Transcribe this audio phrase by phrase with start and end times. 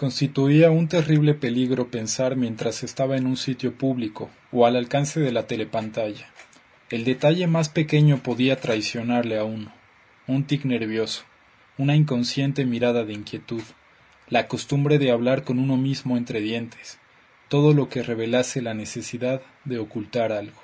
[0.00, 5.30] Constituía un terrible peligro pensar mientras estaba en un sitio público o al alcance de
[5.30, 6.26] la telepantalla.
[6.88, 9.74] El detalle más pequeño podía traicionarle a uno.
[10.26, 11.24] Un tic nervioso,
[11.76, 13.60] una inconsciente mirada de inquietud,
[14.30, 16.98] la costumbre de hablar con uno mismo entre dientes,
[17.48, 20.62] todo lo que revelase la necesidad de ocultar algo.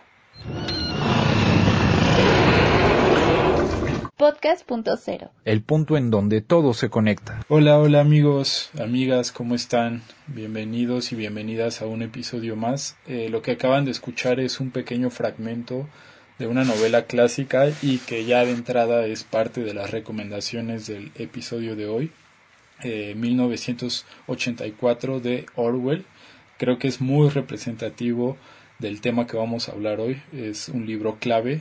[4.18, 7.44] Podcast.0 El punto en donde todo se conecta.
[7.48, 10.00] Hola, hola amigos, amigas, ¿cómo están?
[10.26, 12.96] Bienvenidos y bienvenidas a un episodio más.
[13.06, 15.86] Eh, lo que acaban de escuchar es un pequeño fragmento
[16.38, 21.12] de una novela clásica y que ya de entrada es parte de las recomendaciones del
[21.16, 22.10] episodio de hoy.
[22.82, 26.06] 1984 eh, de Orwell.
[26.56, 28.38] Creo que es muy representativo
[28.78, 30.22] del tema que vamos a hablar hoy.
[30.32, 31.60] Es un libro clave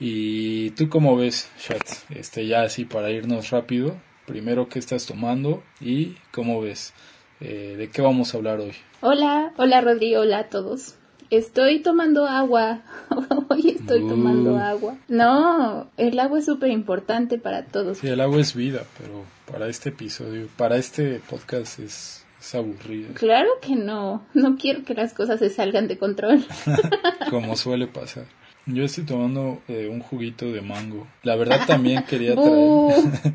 [0.00, 5.62] y tú cómo ves, Chat, este ya así para irnos rápido, primero qué estás tomando
[5.78, 6.94] y cómo ves,
[7.40, 8.72] eh, de qué vamos a hablar hoy.
[9.02, 10.96] Hola, hola Rodrigo, hola a todos.
[11.28, 12.82] Estoy tomando agua.
[13.48, 14.58] Hoy estoy tomando uh.
[14.58, 14.96] agua.
[15.06, 17.98] No, el agua es súper importante para todos.
[17.98, 23.14] Sí, el agua es vida, pero para este episodio, para este podcast es, es aburrido.
[23.14, 24.26] Claro que no.
[24.34, 26.44] No quiero que las cosas se salgan de control.
[27.30, 28.24] Como suele pasar.
[28.74, 31.06] Yo estoy tomando eh, un juguito de mango.
[31.22, 33.34] La verdad también quería traer...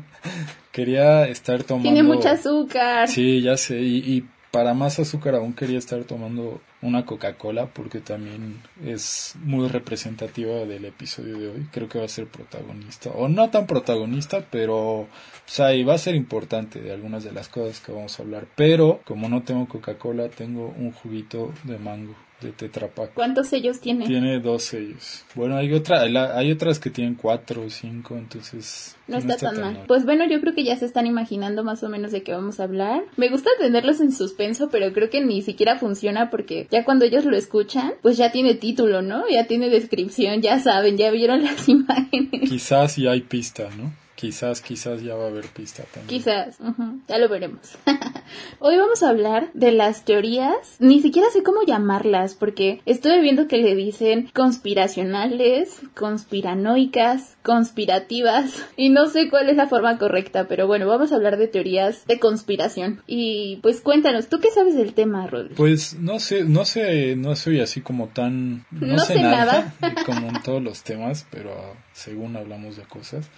[0.72, 1.90] quería estar tomando...
[1.90, 3.08] Tiene mucho azúcar.
[3.08, 3.80] Sí, ya sé.
[3.80, 4.24] y
[4.56, 10.86] para más azúcar aún quería estar tomando una Coca-Cola porque también es muy representativa del
[10.86, 11.66] episodio de hoy.
[11.70, 15.08] Creo que va a ser protagonista, o no tan protagonista, pero
[15.44, 18.46] pues ahí va a ser importante de algunas de las cosas que vamos a hablar.
[18.54, 23.14] Pero como no tengo Coca-Cola, tengo un juguito de mango de Tetra Pak.
[23.14, 24.06] ¿Cuántos sellos tiene?
[24.06, 25.24] Tiene dos sellos.
[25.34, 29.84] Bueno, hay otra, hay otras que tienen cuatro o cinco, entonces no, está, tan, mal.
[29.86, 32.60] Pues bueno, yo creo que ya se están imaginando más o menos de qué vamos
[32.60, 33.02] a hablar.
[33.16, 37.24] Me gusta tenerlos en suspenso, pero creo que ni siquiera funciona porque ya cuando ellos
[37.24, 39.28] lo escuchan, pues ya tiene título, ¿no?
[39.30, 42.48] Ya tiene descripción, ya saben, ya vieron las imágenes.
[42.48, 43.92] Quizás ya hay pista, ¿no?
[44.16, 46.08] Quizás, quizás ya va a haber pista también.
[46.08, 46.56] Quizás,
[47.06, 47.76] ya lo veremos.
[48.60, 53.46] Hoy vamos a hablar de las teorías, ni siquiera sé cómo llamarlas, porque estuve viendo
[53.46, 60.66] que le dicen conspiracionales, conspiranoicas, conspirativas, y no sé cuál es la forma correcta, pero
[60.66, 63.02] bueno, vamos a hablar de teorías de conspiración.
[63.06, 65.54] Y pues cuéntanos, ¿tú qué sabes del tema, Rodri?
[65.54, 68.64] Pues no sé, no sé, no soy así como tan...
[68.70, 69.74] No, sé, nada,
[70.06, 73.28] como en todos los temas, pero según hablamos de cosas.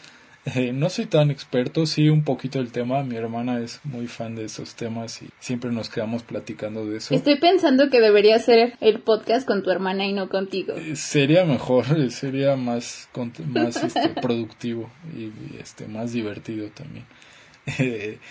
[0.54, 3.02] Eh, no soy tan experto, sí un poquito el tema.
[3.02, 7.14] Mi hermana es muy fan de esos temas y siempre nos quedamos platicando de eso.
[7.14, 10.74] Estoy pensando que debería ser el podcast con tu hermana y no contigo.
[10.74, 13.08] Eh, sería mejor, sería más,
[13.48, 17.04] más este, productivo y, este, más divertido también.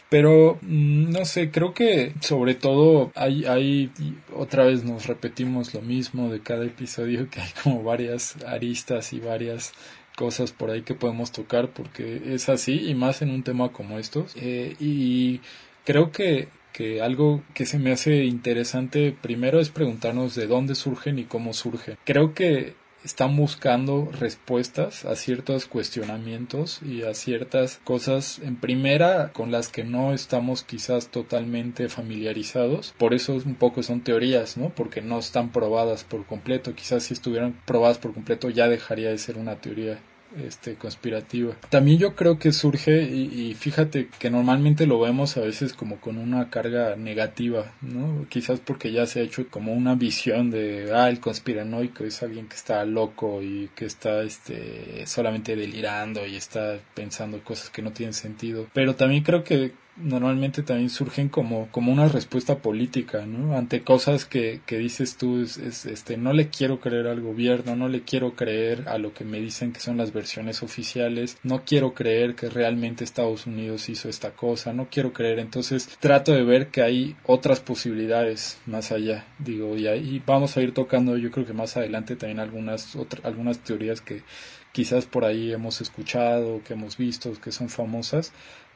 [0.10, 3.92] pero mm, no sé, creo que sobre todo hay, hay,
[4.34, 9.20] otra vez nos repetimos lo mismo de cada episodio, que hay como varias aristas y
[9.20, 9.74] varias
[10.18, 14.00] cosas por ahí que podemos tocar porque es así y más en un tema como
[14.00, 14.34] estos.
[14.36, 15.42] Eh, y
[15.86, 21.20] creo que, que algo que se me hace interesante primero es preguntarnos de dónde surgen
[21.20, 21.98] y cómo surgen.
[22.04, 29.52] Creo que están buscando respuestas a ciertos cuestionamientos y a ciertas cosas en primera con
[29.52, 32.94] las que no estamos quizás totalmente familiarizados.
[32.98, 34.70] Por eso un poco son teorías, ¿no?
[34.70, 36.76] Porque no están probadas por completo.
[36.76, 40.00] Quizás si estuvieran probadas por completo ya dejaría de ser una teoría
[40.46, 41.56] este, conspirativa.
[41.70, 46.18] También yo creo que surge, y, fíjate que normalmente lo vemos a veces como con
[46.18, 48.26] una carga negativa, ¿no?
[48.30, 52.48] Quizás porque ya se ha hecho como una visión de, ah, el conspiranoico es alguien
[52.48, 57.92] que está loco y que está, este, solamente delirando y está pensando cosas que no
[57.92, 58.68] tienen sentido.
[58.74, 63.58] Pero también creo que normalmente también surgen como, como una respuesta política, ¿no?
[63.58, 67.88] Ante cosas que, que dices tú, es, este, no le quiero creer al gobierno, no
[67.88, 71.94] le quiero creer a lo que me dicen que son las versiones oficiales, no quiero
[71.94, 76.68] creer que realmente Estados Unidos hizo esta cosa, no quiero creer, entonces trato de ver
[76.68, 81.46] que hay otras posibilidades más allá, digo, y ahí vamos a ir tocando, yo creo
[81.46, 84.24] que más adelante también algunas, otras, algunas teorías que
[84.72, 88.32] quizás por ahí hemos escuchado, que hemos visto, que son famosas,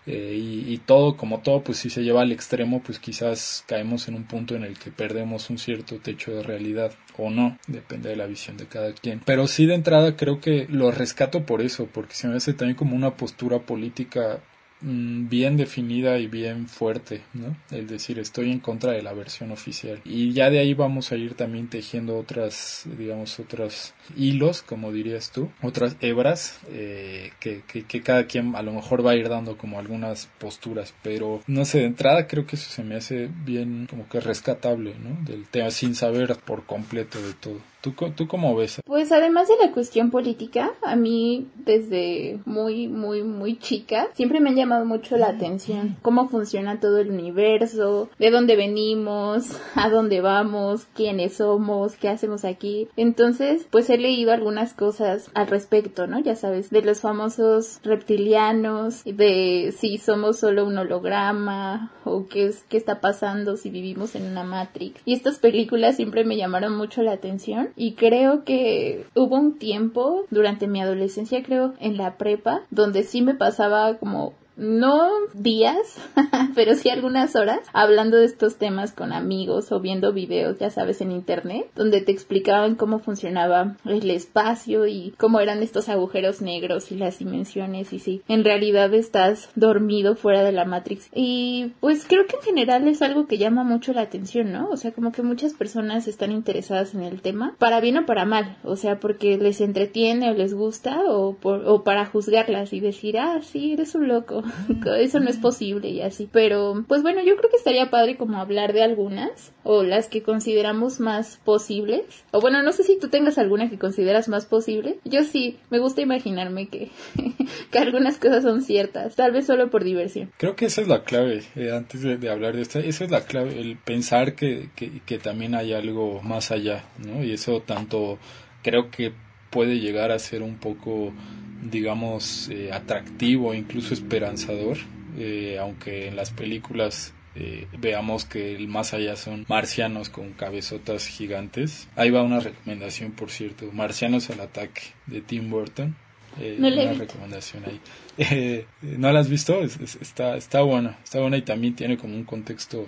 [0.07, 4.15] eh, y, todo, como todo, pues si se lleva al extremo, pues quizás caemos en
[4.15, 8.15] un punto en el que perdemos un cierto techo de realidad o no, depende de
[8.15, 9.21] la visión de cada quien.
[9.25, 12.75] Pero sí de entrada creo que lo rescato por eso, porque se me hace también
[12.75, 14.39] como una postura política
[14.81, 17.55] bien definida y bien fuerte, ¿no?
[17.71, 19.99] El decir estoy en contra de la versión oficial.
[20.05, 25.31] Y ya de ahí vamos a ir también tejiendo otras, digamos, otros hilos, como dirías
[25.31, 29.29] tú, otras hebras eh, que, que, que cada quien a lo mejor va a ir
[29.29, 33.29] dando como algunas posturas, pero no sé, de entrada creo que eso se me hace
[33.45, 35.23] bien como que rescatable, ¿no?
[35.25, 37.70] Del tema sin saber por completo de todo.
[37.81, 38.81] ¿Tú, ¿Tú cómo ves?
[38.85, 44.49] Pues además de la cuestión política, a mí desde muy, muy, muy chica, siempre me
[44.49, 50.21] han llamado mucho la atención cómo funciona todo el universo, de dónde venimos, a dónde
[50.21, 52.87] vamos, quiénes somos, qué hacemos aquí.
[52.97, 56.19] Entonces, pues he leído algunas cosas al respecto, ¿no?
[56.19, 62.63] Ya sabes, de los famosos reptilianos, de si somos solo un holograma, o qué es,
[62.69, 65.01] qué está pasando si vivimos en una Matrix.
[65.05, 70.25] Y estas películas siempre me llamaron mucho la atención y creo que hubo un tiempo
[70.29, 75.97] durante mi adolescencia, creo, en la prepa, donde sí me pasaba como no días,
[76.55, 81.01] pero sí algunas horas hablando de estos temas con amigos o viendo videos, ya sabes,
[81.01, 86.91] en internet, donde te explicaban cómo funcionaba el espacio y cómo eran estos agujeros negros
[86.91, 91.09] y las dimensiones y si en realidad estás dormido fuera de la Matrix.
[91.13, 94.69] Y pues creo que en general es algo que llama mucho la atención, ¿no?
[94.69, 98.25] O sea, como que muchas personas están interesadas en el tema, para bien o para
[98.25, 102.79] mal, o sea, porque les entretiene o les gusta o, por, o para juzgarlas y
[102.79, 104.40] decir, ah, sí, eres un loco
[104.99, 106.29] eso no es posible y así.
[106.31, 110.23] Pero, pues bueno, yo creo que estaría padre como hablar de algunas o las que
[110.23, 112.03] consideramos más posibles.
[112.31, 114.97] O bueno, no sé si tú tengas alguna que consideras más posible.
[115.05, 116.89] Yo sí, me gusta imaginarme que,
[117.71, 120.31] que algunas cosas son ciertas, tal vez solo por diversión.
[120.37, 123.21] Creo que esa es la clave, eh, antes de, hablar de esta, esa es la
[123.21, 127.23] clave, el pensar que, que, que también hay algo más allá, ¿no?
[127.23, 128.17] Y eso tanto
[128.63, 129.13] creo que
[129.49, 131.13] puede llegar a ser un poco
[131.61, 134.77] digamos, eh, atractivo, incluso esperanzador,
[135.17, 141.07] eh, aunque en las películas eh, veamos que el más allá son marcianos con cabezotas
[141.07, 141.87] gigantes.
[141.95, 145.95] Ahí va una recomendación, por cierto, Marcianos al ataque de Tim Burton.
[146.37, 148.65] no una recomendación ahí.
[148.81, 149.61] ¿No la has visto?
[149.61, 152.87] está, está buena, está buena y también tiene como un contexto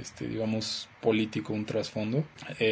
[0.00, 2.24] este, digamos, político, un trasfondo.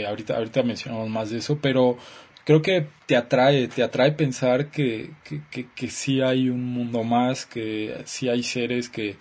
[0.08, 1.98] ahorita, ahorita mencionamos más de eso, pero
[2.44, 7.46] creo que te atrae, te atrae pensar que, que, que, sí hay un mundo más,
[7.46, 9.16] que sí hay seres que,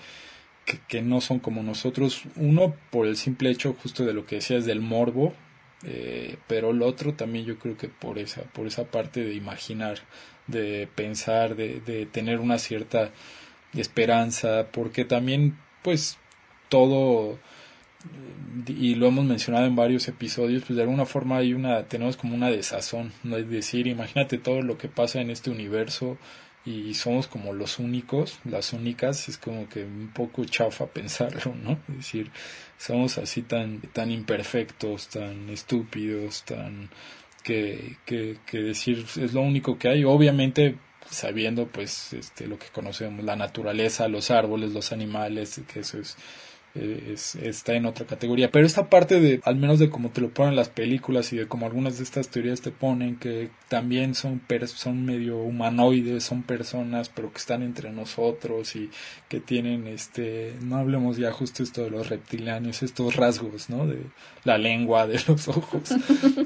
[0.88, 2.23] que, no son como nosotros.
[2.35, 5.33] Uno, por el simple hecho justo de lo que decías del morbo,
[5.83, 10.00] eh, pero el otro también yo creo que por esa, por esa parte de imaginar,
[10.47, 13.12] de pensar, de, de tener una cierta
[13.73, 16.18] esperanza, porque también pues
[16.69, 17.39] todo
[18.68, 22.36] y lo hemos mencionado en varios episodios, pues de alguna forma hay una, tenemos como
[22.36, 23.38] una desazón, ¿no?
[23.38, 26.18] Es decir, imagínate todo lo que pasa en este universo
[26.65, 31.80] y somos como los únicos, las únicas, es como que un poco chafa pensarlo, ¿no?
[31.89, 32.31] Es decir,
[32.77, 36.89] somos así tan, tan imperfectos, tan estúpidos, tan
[37.44, 40.77] que, que, que decir es lo único que hay, obviamente
[41.09, 46.18] sabiendo pues este lo que conocemos, la naturaleza, los árboles, los animales, que eso es
[46.75, 48.51] es, está en otra categoría.
[48.51, 51.47] Pero esta parte de, al menos de cómo te lo ponen las películas y de
[51.47, 57.09] cómo algunas de estas teorías te ponen, que también son, son medio humanoides, son personas,
[57.09, 58.89] pero que están entre nosotros y
[59.27, 63.88] que tienen, este, no hablemos ya justo esto de los reptilianos, estos rasgos, ¿no?
[63.88, 64.00] De
[64.44, 65.83] la lengua, de los ojos.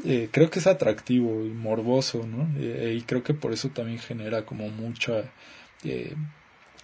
[0.08, 2.48] Eh, creo que es atractivo y morboso, ¿no?
[2.60, 5.24] Eh, y creo que por eso también genera como mucha...
[5.84, 6.16] Eh,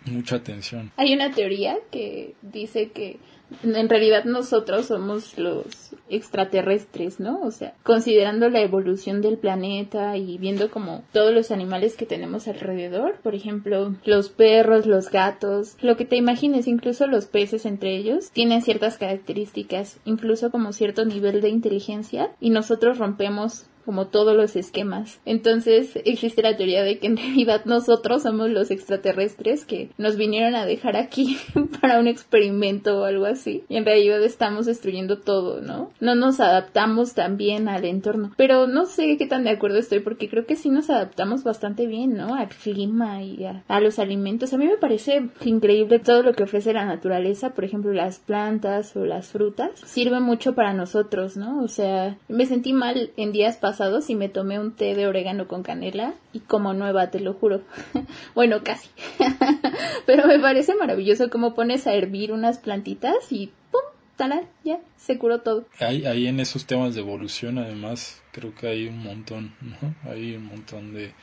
[0.06, 0.92] mucha atención.
[0.98, 3.20] Hay una teoría que dice que
[3.64, 7.42] en realidad nosotros somos los extraterrestres, ¿no?
[7.42, 12.48] O sea, considerando la evolución del planeta y viendo como todos los animales que tenemos
[12.48, 17.96] alrededor, por ejemplo, los perros, los gatos, lo que te imagines, incluso los peces entre
[17.96, 24.36] ellos, tienen ciertas características, incluso como cierto nivel de inteligencia y nosotros rompemos como todos
[24.36, 25.20] los esquemas.
[25.26, 30.56] Entonces existe la teoría de que en realidad nosotros somos los extraterrestres que nos vinieron
[30.56, 31.38] a dejar aquí
[31.82, 33.64] para un experimento o algo así.
[33.70, 35.92] Y en realidad estamos destruyendo todo, ¿no?
[36.00, 38.32] No nos adaptamos tan bien al entorno.
[38.38, 41.88] Pero no sé qué tan de acuerdo estoy porque creo que sí nos adaptamos bastante
[41.88, 42.36] bien, ¿no?
[42.36, 44.54] Al clima y a, los alimentos.
[44.54, 48.96] A mí me parece increíble todo lo que ofrece la naturaleza, por ejemplo las plantas
[48.96, 49.72] o las frutas.
[49.86, 51.64] Sirve mucho para nosotros, ¿no?
[51.64, 53.71] O sea, me sentí mal en días pasados
[54.08, 57.62] y me tomé un té de orégano con canela y como nueva, te lo juro.
[58.36, 58.90] bueno, casi.
[60.06, 63.82] Pero me parece maravilloso cómo pones a hervir unas plantitas y ¡pum!
[64.16, 64.44] ¡Talán!
[64.64, 65.66] Ya, se curó todo.
[65.80, 69.96] Ahí, ahí en esos temas de evolución, además, creo que hay un montón, ¿no?
[70.12, 71.14] Hay un montón de,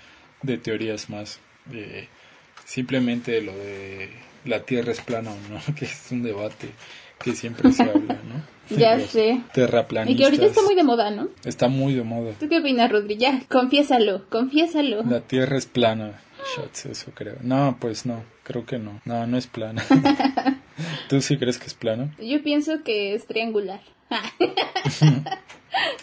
[0.42, 1.40] de teorías más.
[2.64, 4.10] simplemente lo de
[4.44, 6.70] la Tierra es plana o no, que es un debate
[7.22, 8.58] que siempre se habla, ¿no?
[8.76, 9.40] Ya sé.
[9.54, 10.14] Terraplanistas.
[10.14, 11.28] Y que ahorita está muy de moda, ¿no?
[11.44, 12.32] Está muy de moda.
[12.38, 13.16] ¿Tú qué opinas, Rodri?
[13.16, 15.04] Ya, confiésalo, confiésalo.
[15.04, 16.20] La Tierra es plana.
[16.54, 17.37] Shots, eso creo.
[17.40, 19.00] No, pues no, creo que no.
[19.06, 19.82] No, no es plana.
[21.08, 22.14] ¿Tú sí crees que es plana?
[22.18, 23.80] Yo pienso que es triangular.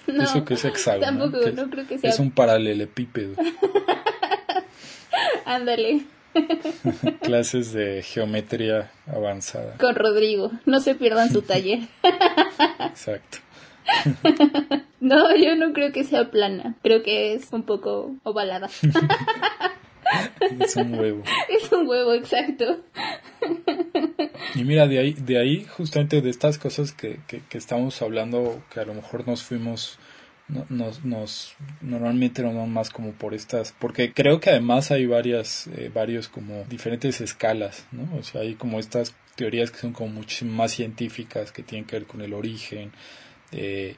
[0.08, 1.06] no, Eso que es hexágono.
[1.06, 2.10] tampoco, no creo que sea.
[2.10, 3.36] Es un paralelepípedo.
[5.46, 6.02] Ándale,
[7.22, 9.78] Clases de geometría avanzada.
[9.78, 10.52] con Rodrigo.
[10.66, 11.80] No se pierdan su taller.
[12.80, 13.40] Exacto.
[15.02, 16.78] No, yo no creo que sea plana.
[16.82, 18.70] Creo que es un poco ovalada.
[20.60, 21.22] Es un huevo.
[21.50, 22.80] es un huevo, exacto.
[24.56, 28.64] Y mira, de ahí, de ahí justamente de estas cosas que, que, que estamos hablando,
[28.74, 30.00] que a lo mejor nos fuimos,
[30.48, 35.68] nos, nos, normalmente nos vamos más como por estas, porque creo que además hay varias,
[35.68, 38.08] eh, varios como diferentes escalas, ¿no?
[38.18, 41.98] O sea, hay como estas teorías que son como muchísimo más científicas, que tienen que
[41.98, 42.92] ver con el origen,
[43.52, 43.96] eh,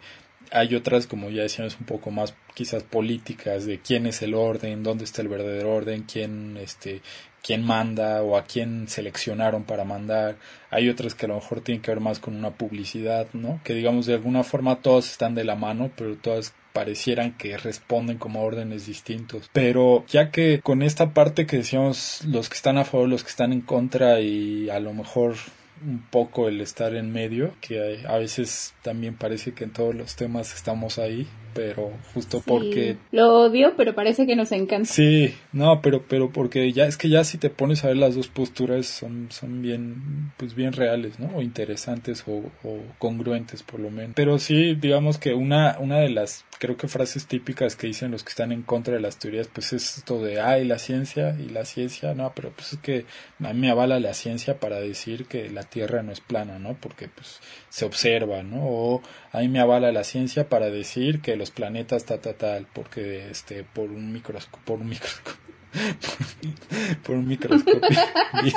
[0.52, 4.84] hay otras, como ya decíamos, un poco más quizás políticas de quién es el orden,
[4.84, 7.02] dónde está el verdadero orden, quién, este,
[7.44, 10.36] quién manda o a quién seleccionaron para mandar.
[10.70, 13.62] Hay otras que a lo mejor tienen que ver más con una publicidad, ¿no?
[13.64, 18.18] Que digamos de alguna forma todas están de la mano, pero todas parecieran que responden
[18.18, 19.50] como órdenes distintos.
[19.54, 23.30] Pero ya que con esta parte que decíamos los que están a favor, los que
[23.30, 25.36] están en contra y a lo mejor
[25.82, 30.16] un poco el estar en medio, que a veces también parece que en todos los
[30.16, 34.86] temas estamos ahí, pero justo porque Lo odio, pero parece que nos encanta.
[34.86, 38.14] Sí, no, pero, pero porque ya es que ya si te pones a ver las
[38.14, 41.36] dos posturas son, son bien, pues bien reales, ¿no?
[41.36, 44.12] O interesantes o, o congruentes por lo menos.
[44.16, 48.24] Pero sí, digamos que una, una de las, creo que frases típicas que dicen los
[48.24, 51.50] que están en contra de las teorías, pues es esto de, ay, la ciencia y
[51.50, 53.06] la ciencia, no, pero pues es que
[53.44, 56.78] a mí me avala la ciencia para decir que la Tierra no es plana, ¿no?
[56.80, 58.64] Porque pues se observa, ¿no?
[58.64, 62.68] O a mí me avala la ciencia para decir que los planetas ta ta tal,
[62.74, 65.48] porque este por un microscopio, por un microscopio
[67.04, 67.82] por un microscopio
[68.44, 68.54] vi,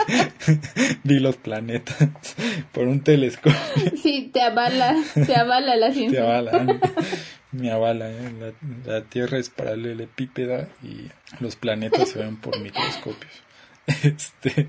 [1.05, 2.09] vi los planetas
[2.73, 3.59] por un telescopio
[4.03, 4.95] Sí, te avala,
[5.27, 6.23] te avala la te ciencia.
[6.23, 6.81] avala
[7.53, 8.33] me avala ¿eh?
[8.87, 11.11] la, la Tierra es paralelepípeda y
[11.43, 13.33] los planetas se ven por microscopios
[14.05, 14.69] este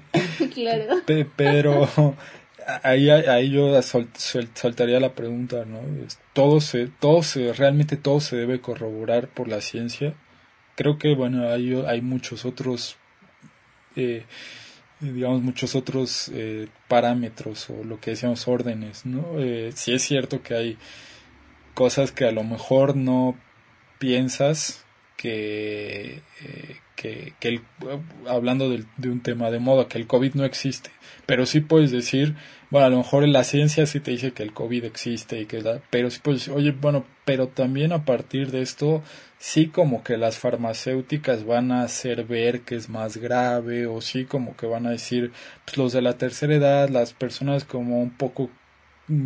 [0.53, 0.95] Claro.
[1.05, 2.15] Pe- pero
[2.83, 5.79] ahí, ahí yo sol- sol- soltaría la pregunta, ¿no?
[6.33, 10.13] Todo se, todo se, realmente todo se debe corroborar por la ciencia.
[10.75, 12.97] Creo que, bueno, hay, hay muchos otros,
[13.95, 14.23] eh,
[14.99, 19.39] digamos, muchos otros eh, parámetros o lo que decíamos órdenes, ¿no?
[19.39, 20.77] Eh, sí es cierto que hay
[21.73, 23.37] cosas que a lo mejor no
[23.99, 24.85] piensas
[25.17, 27.61] que, eh, que, que el,
[28.27, 30.91] hablando del- de, un tema de moda, que el COVID no existe,
[31.25, 32.35] pero sí puedes decir,
[32.69, 35.61] bueno, a lo mejor la ciencia sí te dice que el COVID existe y que
[35.61, 39.01] da, pero sí puedes decir, oye, bueno, pero también a partir de esto,
[39.37, 44.25] sí como que las farmacéuticas van a hacer ver que es más grave, o sí
[44.25, 45.31] como que van a decir,
[45.65, 48.49] pues los de la tercera edad, las personas como un poco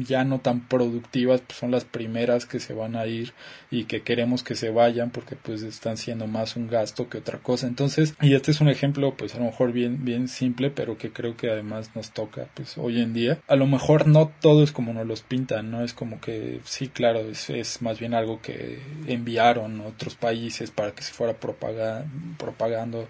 [0.08, 3.34] ya no tan productivas pues son las primeras que se van a ir
[3.72, 7.40] y que queremos que se vayan porque pues están siendo más un gasto que otra
[7.40, 7.68] cosa.
[7.68, 11.12] Entonces y este es un ejemplo pues a lo mejor bien bien simple pero que
[11.12, 13.40] creo que además nos toca pues hoy en día.
[13.48, 16.88] A lo mejor no todo es como nos los pintan no es como que sí
[16.88, 22.06] claro es, es más bien algo que enviaron otros países para que se fuera propaga-
[22.38, 23.08] propagando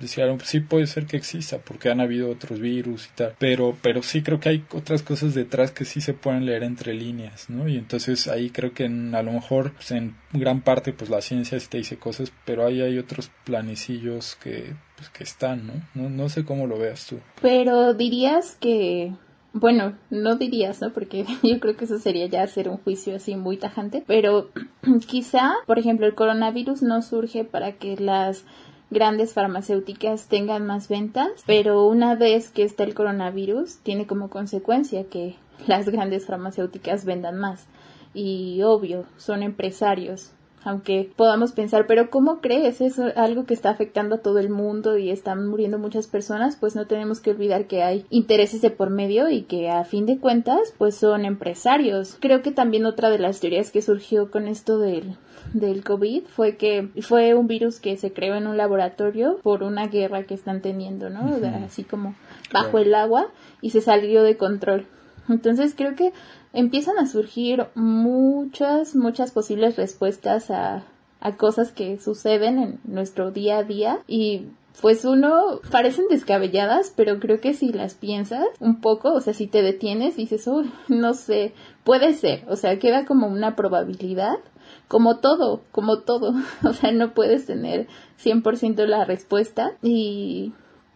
[0.00, 4.02] decían sí puede ser que exista porque han habido otros virus y tal pero pero
[4.02, 7.68] sí creo que hay otras cosas detrás que sí se pueden leer entre líneas no
[7.68, 11.58] y entonces ahí creo que a lo mejor pues, en gran parte pues la ciencia
[11.58, 16.10] sí te dice cosas pero ahí hay otros planecillos que pues que están no no,
[16.10, 17.18] no sé cómo lo veas tú.
[17.40, 19.12] Pero dirías que,
[19.52, 20.92] bueno, no dirías, ¿no?
[20.92, 24.50] Porque yo creo que eso sería ya hacer un juicio así muy tajante, pero
[25.06, 28.44] quizá, por ejemplo, el coronavirus no surge para que las
[28.94, 35.04] grandes farmacéuticas tengan más ventas, pero una vez que está el coronavirus, tiene como consecuencia
[35.04, 35.36] que
[35.66, 37.66] las grandes farmacéuticas vendan más.
[38.14, 40.32] Y obvio, son empresarios,
[40.64, 42.80] aunque podamos pensar, pero ¿cómo crees?
[42.80, 46.74] Es algo que está afectando a todo el mundo y están muriendo muchas personas, pues
[46.74, 50.18] no tenemos que olvidar que hay intereses de por medio y que a fin de
[50.18, 52.16] cuentas, pues son empresarios.
[52.20, 55.16] Creo que también otra de las teorías que surgió con esto del
[55.52, 59.86] del COVID fue que fue un virus que se creó en un laboratorio por una
[59.88, 61.20] guerra que están teniendo, ¿no?
[61.64, 62.14] Así como
[62.52, 62.78] bajo Claro.
[62.86, 63.26] el agua
[63.60, 64.86] y se salió de control.
[65.28, 66.12] Entonces creo que
[66.52, 70.84] empiezan a surgir muchas, muchas posibles respuestas a,
[71.38, 74.00] cosas que suceden en nuestro día a día.
[74.06, 74.48] Y
[74.82, 79.46] pues uno parecen descabelladas, pero creo que si las piensas un poco, o sea, si
[79.46, 81.54] te detienes, dices, oh, no sé,
[81.84, 84.36] puede ser, o sea, queda como una probabilidad,
[84.88, 87.86] como todo, como todo, o sea, no puedes tener
[88.22, 89.72] 100% la respuesta.
[89.82, 90.52] Y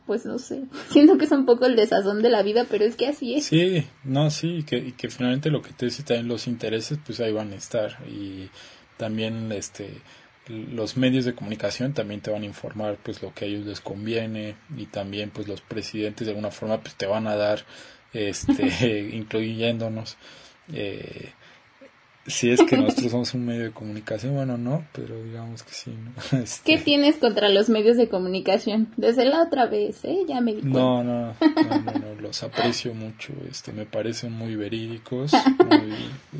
[0.08, 2.96] pues no sé, siento que es un poco el desazón de la vida, pero es
[2.96, 3.44] que así es.
[3.44, 6.98] Sí, no, sí, y que, y que finalmente lo que te dice también los intereses,
[7.04, 7.98] pues ahí van a estar.
[8.08, 8.48] Y
[8.96, 10.00] también este
[10.48, 13.82] los medios de comunicación también te van a informar pues lo que a ellos les
[13.82, 14.56] conviene.
[14.76, 17.64] Y también pues los presidentes de alguna forma pues te van a dar
[18.14, 20.16] este incluyéndonos
[20.72, 21.32] eh,
[22.28, 25.90] si es que nosotros somos un medio de comunicación, bueno, no, pero digamos que sí,
[25.92, 26.38] ¿no?
[26.42, 28.88] Este, ¿Qué tienes contra los medios de comunicación?
[28.96, 30.18] Desde la otra vez, ¿eh?
[30.28, 34.56] Ya me di no, no, no, no, no, los aprecio mucho, este, me parecen muy
[34.56, 35.92] verídicos, muy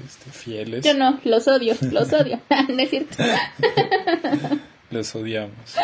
[0.06, 0.84] este, fieles.
[0.84, 2.40] Yo no, los odio, los odio.
[2.68, 3.16] no es cierto.
[4.90, 5.76] Los odiamos.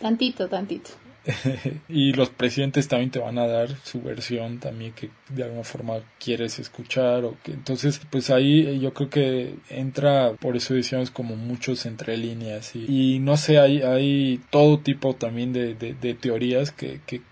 [0.00, 0.90] Tantito, tantito.
[1.88, 5.94] y los presidentes también te van a dar su versión también que de alguna forma
[6.18, 11.36] quieres escuchar o que entonces pues ahí yo creo que entra por eso decíamos como
[11.36, 17.00] muchos entre líneas y, no sé hay hay todo tipo también de, de, teorías que,
[17.06, 17.22] que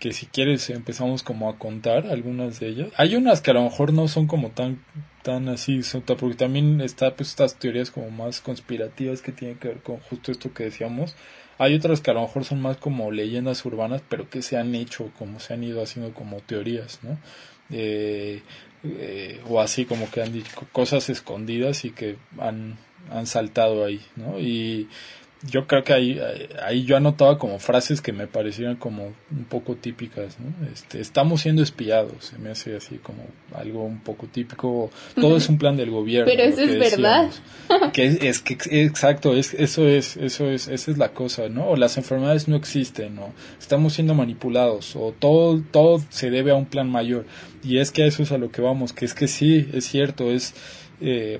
[0.00, 2.90] que si quieres empezamos como a contar algunas de ellas.
[2.96, 4.78] Hay unas que a lo mejor no son como tan
[5.22, 9.82] tan así, porque también está pues estas teorías como más conspirativas que tienen que ver
[9.82, 11.16] con justo esto que decíamos.
[11.58, 14.74] Hay otras que a lo mejor son más como leyendas urbanas, pero que se han
[14.74, 17.18] hecho, como se han ido haciendo como teorías, ¿no?
[17.70, 18.42] Eh,
[18.84, 22.78] eh, o así como que han dicho cosas escondidas y que han,
[23.10, 24.38] han saltado ahí, ¿no?
[24.38, 24.88] Y
[25.42, 26.20] yo creo que ahí,
[26.64, 30.66] ahí yo anotaba como frases que me parecían como un poco típicas, ¿no?
[30.72, 35.48] Este, estamos siendo espiados, se me hace así como algo un poco típico, todo es
[35.48, 36.30] un plan del gobierno.
[36.30, 37.30] Pero eso es verdad.
[37.92, 41.68] Que es, es, que exacto, es, eso es, eso es, esa es la cosa, ¿no?
[41.68, 43.32] O las enfermedades no existen, ¿no?
[43.60, 47.26] Estamos siendo manipulados, o todo, todo se debe a un plan mayor.
[47.62, 49.84] Y es que a eso es a lo que vamos, que es que sí, es
[49.84, 50.54] cierto, es,
[51.00, 51.38] eh,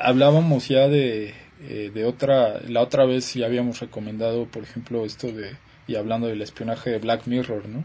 [0.00, 5.30] hablábamos ya de, eh, de otra, la otra vez ya habíamos recomendado, por ejemplo, esto
[5.30, 7.84] de, y hablando del espionaje de Black Mirror, ¿no?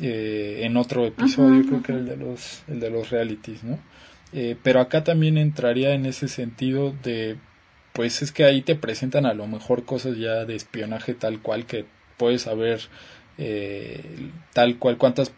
[0.00, 3.64] Eh, en otro episodio, Ajá, creo que era el de los, el de los realities,
[3.64, 3.78] ¿no?
[4.32, 7.36] Eh, pero acá también entraría en ese sentido de,
[7.92, 11.66] pues es que ahí te presentan a lo mejor cosas ya de espionaje tal cual
[11.66, 12.80] que puedes saber
[13.38, 15.32] eh, tal cual cuántas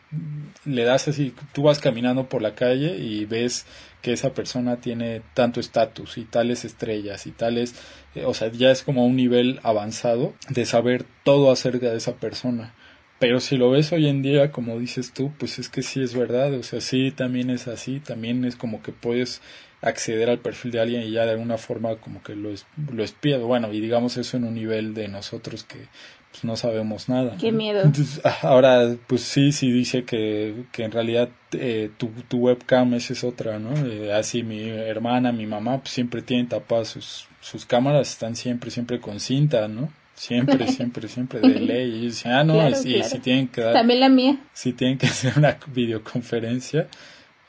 [0.65, 3.67] le das así, tú vas caminando por la calle y ves
[4.03, 7.75] que esa persona tiene tanto estatus y tales estrellas y tales,
[8.15, 12.17] eh, o sea, ya es como un nivel avanzado de saber todo acerca de esa
[12.17, 12.75] persona.
[13.19, 16.15] Pero si lo ves hoy en día, como dices tú, pues es que sí es
[16.15, 19.41] verdad, o sea, sí también es así, también es como que puedes
[19.81, 23.73] acceder al perfil de alguien y ya de alguna forma como que lo, lo bueno,
[23.73, 25.89] y digamos eso en un nivel de nosotros que
[26.37, 27.37] pues, no sabemos nada.
[27.41, 27.83] Qué miedo.
[27.83, 33.13] Entonces, ahora, pues sí, sí dice que, que en realidad eh, tu, tu webcam esa
[33.15, 33.71] es otra, ¿no?
[33.87, 38.71] Eh, así mi hermana, mi mamá, pues siempre tienen tapadas sus, sus cámaras, están siempre,
[38.71, 39.91] siempre con cinta, ¿no?
[40.15, 41.89] Siempre, siempre, siempre de ley.
[41.97, 43.09] Y dicen, ah, no, Claro, y, claro.
[43.11, 44.37] si tienen que dar, También la mía.
[44.53, 46.87] si tienen que hacer una videoconferencia,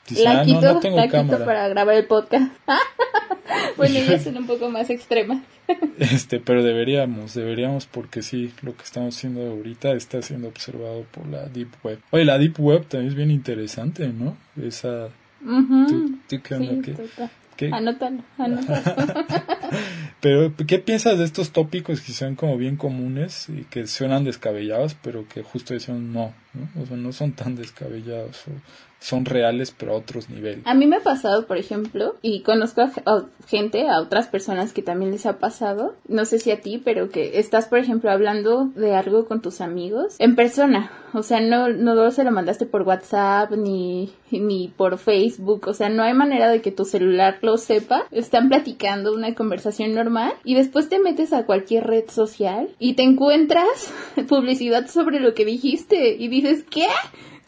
[0.08, 1.44] dicen, La ah, quito, no, no tengo la quito cámara.
[1.44, 2.52] para grabar el podcast.
[3.76, 5.42] bueno, ya son un poco más extremas.
[5.98, 11.26] Este, pero deberíamos, deberíamos porque sí, lo que estamos haciendo ahorita está siendo observado por
[11.26, 11.98] la Deep Web.
[12.10, 14.36] Oye, la Deep Web también es bien interesante, ¿no?
[14.62, 15.08] Esa...
[15.44, 15.86] Ujú.
[15.88, 16.70] ¿Tú, tú qué onda?
[16.72, 17.30] Sí, ¿Qué- total.
[17.56, 18.80] qué- Anótalo, anótalo.
[20.20, 24.94] Pero, ¿qué piensas de estos tópicos que son como bien comunes y que suenan descabellados,
[25.00, 26.82] pero que justo dicen no, ¿no?
[26.82, 28.50] O sea, no son tan descabellados, o
[29.00, 30.66] son reales, pero a otros niveles.
[30.66, 34.82] A mí me ha pasado, por ejemplo, y conozco a, gente, a otras personas que
[34.82, 38.66] también les ha pasado, no sé si a ti, pero que estás, por ejemplo, hablando
[38.74, 42.82] de algo con tus amigos en persona, o sea, no, no se lo mandaste por
[42.82, 47.56] WhatsApp ni, ni por Facebook, o sea, no hay manera de que tu celular lo
[47.56, 52.94] sepa, están platicando una conversación normal y después te metes a cualquier red social y
[52.94, 53.92] te encuentras
[54.28, 56.86] publicidad sobre lo que dijiste y dices, ¿qué?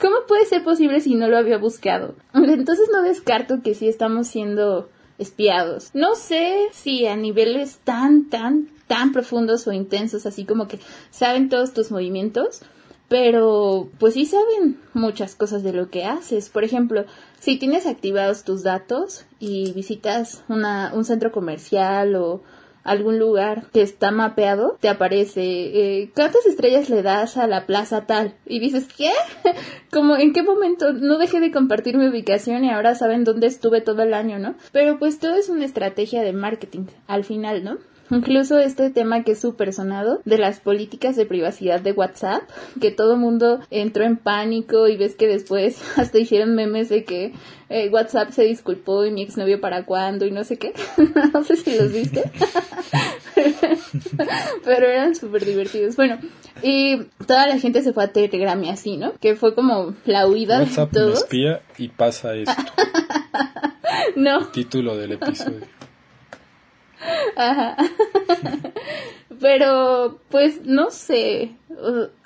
[0.00, 2.14] ¿Cómo puede ser posible si no lo había buscado?
[2.34, 5.90] Entonces no descarto que sí estamos siendo espiados.
[5.92, 10.78] No sé si a niveles tan, tan, tan profundos o intensos, así como que
[11.10, 12.62] saben todos tus movimientos,
[13.08, 16.48] pero pues sí saben muchas cosas de lo que haces.
[16.48, 17.04] Por ejemplo,
[17.38, 22.42] si tienes activados tus datos y visitas una, un centro comercial o
[22.84, 28.06] algún lugar que está mapeado, te aparece eh, cuántas estrellas le das a la plaza
[28.06, 29.10] tal y dices ¿qué?
[29.90, 33.80] como en qué momento no dejé de compartir mi ubicación y ahora saben dónde estuve
[33.80, 34.54] todo el año, ¿no?
[34.72, 37.78] Pero pues todo es una estrategia de marketing al final, ¿no?
[38.10, 42.42] Incluso este tema que es súper sonado de las políticas de privacidad de WhatsApp,
[42.80, 47.04] que todo el mundo entró en pánico y ves que después hasta hicieron memes de
[47.04, 47.32] que
[47.68, 50.72] eh, WhatsApp se disculpó y mi exnovio para cuándo y no sé qué.
[51.32, 52.30] no sé si los viste.
[54.64, 55.96] Pero eran súper divertidos.
[55.96, 56.18] Bueno,
[56.62, 59.14] y toda la gente se fue a Telegram y así, ¿no?
[59.20, 61.18] Que fue como la huida WhatsApp de me todos.
[61.22, 62.62] espía y pasa esto.
[64.16, 64.46] No.
[64.48, 65.79] Título del episodio.
[67.36, 67.76] Ajá.
[69.40, 71.56] Pero, pues, no sé.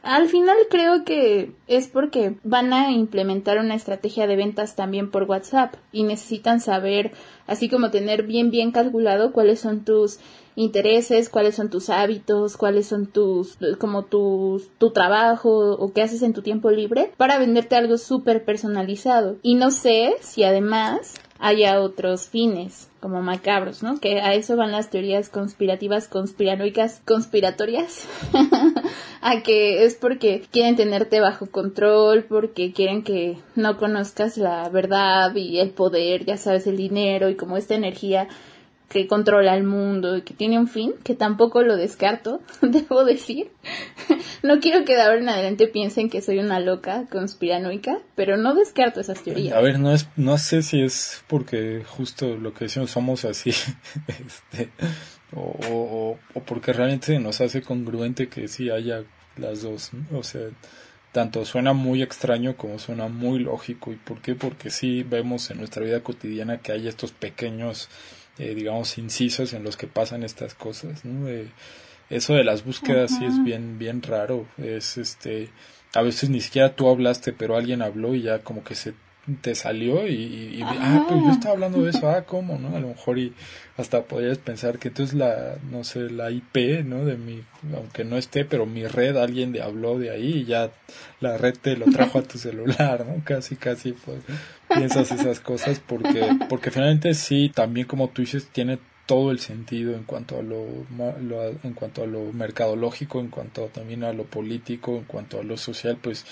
[0.03, 5.25] Al final creo que es porque van a implementar una estrategia de ventas también por
[5.25, 7.13] WhatsApp y necesitan saber,
[7.47, 10.19] así como tener bien, bien calculado cuáles son tus
[10.57, 16.23] intereses, cuáles son tus hábitos, cuáles son tus, como tus, tu trabajo o qué haces
[16.23, 19.37] en tu tiempo libre para venderte algo súper personalizado.
[19.43, 24.01] Y no sé si además haya otros fines como macabros, ¿no?
[24.01, 28.09] Que a eso van las teorías conspirativas, conspiranoicas, conspiratorias.
[29.21, 35.35] a que es porque quieren tenerte bajo control, porque quieren que no conozcas la verdad
[35.35, 38.27] y el poder, ya sabes, el dinero y como esta energía
[38.89, 43.51] que controla el mundo y que tiene un fin, que tampoco lo descarto, debo decir.
[44.43, 48.55] no quiero que de ahora en adelante piensen que soy una loca conspiranoica, pero no
[48.55, 49.57] descarto esas teorías.
[49.57, 53.51] A ver, no es, no sé si es porque justo lo que decimos somos así,
[54.09, 54.71] este,
[55.35, 59.05] o, o, o porque realmente nos hace congruente que sí haya
[59.37, 60.43] las dos, o sea,
[61.15, 63.93] tanto suena muy extraño como suena muy lógico.
[63.93, 64.35] ¿Y por qué?
[64.35, 67.89] Porque sí vemos en nuestra vida cotidiana que hay estos pequeños
[68.39, 71.29] eh, digamos, incisos en los que pasan estas cosas, ¿no?
[71.29, 71.49] Eh,
[72.11, 74.47] eso de las búsquedas sí es bien, bien raro.
[74.59, 75.51] Es este,
[75.95, 78.95] a veces ni siquiera tú hablaste, pero alguien habló y ya como que se
[79.41, 82.77] te salió y, y, y ah, pero yo estaba hablando de eso, ah, ¿cómo, no?
[82.77, 83.33] A lo mejor y
[83.77, 87.07] hasta podrías pensar que entonces la, no sé, la IP, ¿no?
[87.07, 87.43] De mi,
[87.75, 90.73] aunque no esté, pero mi red, alguien de, habló de ahí y ya
[91.21, 93.23] la red te lo trajo a tu celular, ¿no?
[93.25, 94.19] Casi, casi, pues,
[94.75, 99.95] piensas esas cosas porque, porque finalmente sí, también como tú dices, tiene todo el sentido
[99.95, 100.67] en cuanto a lo,
[101.21, 105.45] lo, en cuanto a lo mercadológico, en cuanto también a lo político, en cuanto a
[105.45, 106.25] lo social, pues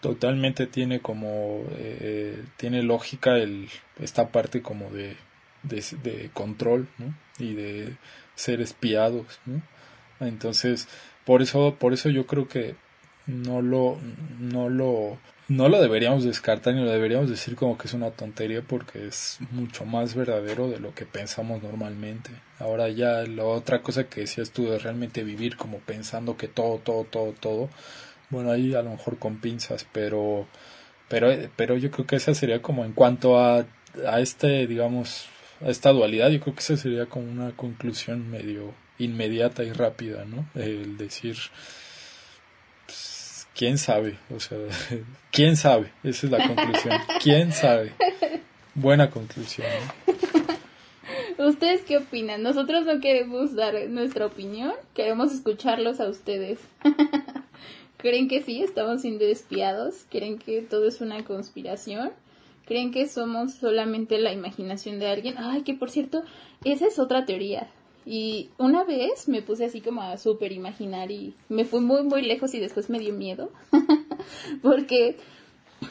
[0.00, 5.16] totalmente tiene como eh, tiene lógica el esta parte como de,
[5.62, 7.14] de, control ¿no?
[7.38, 7.96] y de
[8.34, 9.26] ser espiados
[10.20, 10.88] entonces
[11.26, 12.76] por eso por eso yo creo que
[13.30, 13.98] no lo
[14.38, 18.62] no lo no lo deberíamos descartar ni lo deberíamos decir como que es una tontería
[18.62, 22.30] porque es mucho más verdadero de lo que pensamos normalmente.
[22.60, 26.78] Ahora ya la otra cosa que decías tú de realmente vivir como pensando que todo,
[26.78, 27.68] todo, todo, todo,
[28.30, 30.46] bueno ahí a lo mejor con pinzas, pero,
[31.08, 33.66] pero, pero yo creo que esa sería como en cuanto a,
[34.06, 35.26] a este, digamos,
[35.60, 40.24] a esta dualidad, yo creo que esa sería como una conclusión medio inmediata y rápida,
[40.24, 40.48] ¿no?
[40.54, 41.36] El decir,
[43.60, 44.56] quién sabe, o sea,
[45.30, 47.92] quién sabe, esa es la conclusión, quién sabe.
[48.74, 49.66] Buena conclusión.
[51.36, 52.42] ¿Ustedes qué opinan?
[52.42, 56.58] Nosotros no queremos dar nuestra opinión, queremos escucharlos a ustedes.
[57.98, 60.06] ¿Creen que sí, estamos siendo espiados?
[60.08, 62.12] ¿Creen que todo es una conspiración?
[62.64, 65.34] ¿Creen que somos solamente la imaginación de alguien?
[65.36, 66.22] Ay, que por cierto,
[66.64, 67.68] esa es otra teoría.
[68.06, 72.22] Y una vez me puse así como a súper imaginar y me fui muy, muy
[72.22, 73.50] lejos y después me dio miedo.
[74.62, 75.16] Porque,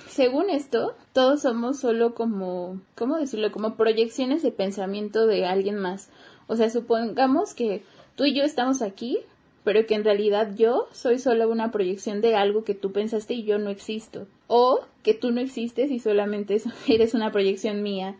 [0.07, 3.51] según esto, todos somos solo como, ¿cómo decirlo?
[3.51, 6.09] Como proyecciones de pensamiento de alguien más.
[6.47, 7.83] O sea, supongamos que
[8.15, 9.19] tú y yo estamos aquí,
[9.63, 13.43] pero que en realidad yo soy solo una proyección de algo que tú pensaste y
[13.43, 14.25] yo no existo.
[14.47, 18.15] O que tú no existes y solamente eres una proyección mía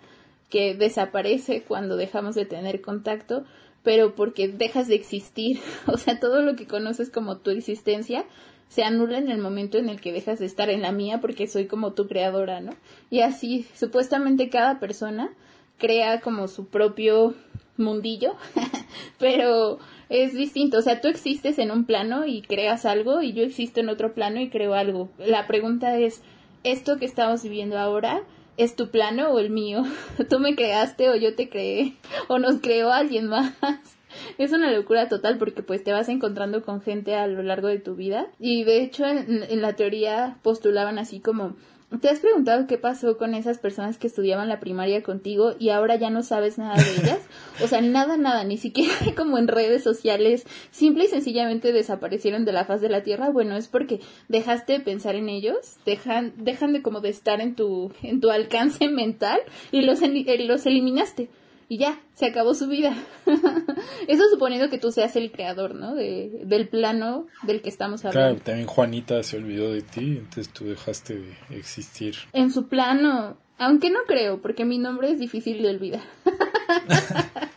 [0.49, 3.45] que desaparece cuando dejamos de tener contacto,
[3.84, 5.60] pero porque dejas de existir.
[5.88, 8.26] O sea, todo lo que conoces como tu existencia
[8.68, 11.48] se anula en el momento en el que dejas de estar en la mía porque
[11.48, 12.74] soy como tu creadora, ¿no?
[13.10, 15.32] Y así, supuestamente cada persona
[15.78, 17.34] crea como su propio
[17.78, 18.36] mundillo,
[19.18, 23.44] pero es distinto, o sea, tú existes en un plano y creas algo y yo
[23.44, 25.10] existo en otro plano y creo algo.
[25.18, 26.22] La pregunta es,
[26.63, 28.22] ¿esto que estamos viviendo ahora
[28.60, 29.84] es tu plano o el mío?
[30.30, 31.95] ¿Tú me creaste o yo te creé?
[32.28, 33.54] ¿O nos creó alguien más?
[34.39, 37.78] Es una locura total porque pues te vas encontrando con gente a lo largo de
[37.78, 41.56] tu vida y de hecho en, en la teoría postulaban así como
[42.02, 45.95] ¿Te has preguntado qué pasó con esas personas que estudiaban la primaria contigo y ahora
[45.95, 47.19] ya no sabes nada de ellas?
[47.63, 52.54] O sea, nada, nada, ni siquiera como en redes sociales, simple y sencillamente desaparecieron de
[52.54, 53.32] la faz de la tierra.
[53.32, 57.56] Bueno, es porque dejaste de pensar en ellos, dejan, dejan de como de estar en
[57.56, 59.39] tu, en tu alcance mental
[59.71, 61.30] y los, los eliminaste.
[61.69, 62.97] Y ya, se acabó su vida.
[64.08, 65.93] Eso suponiendo que tú seas el creador, ¿no?
[65.93, 68.34] De, del plano del que estamos hablando.
[68.34, 72.15] Claro, también Juanita se olvidó de ti, entonces tú dejaste de existir.
[72.34, 76.01] En su plano, aunque no creo, porque mi nombre es difícil de olvidar.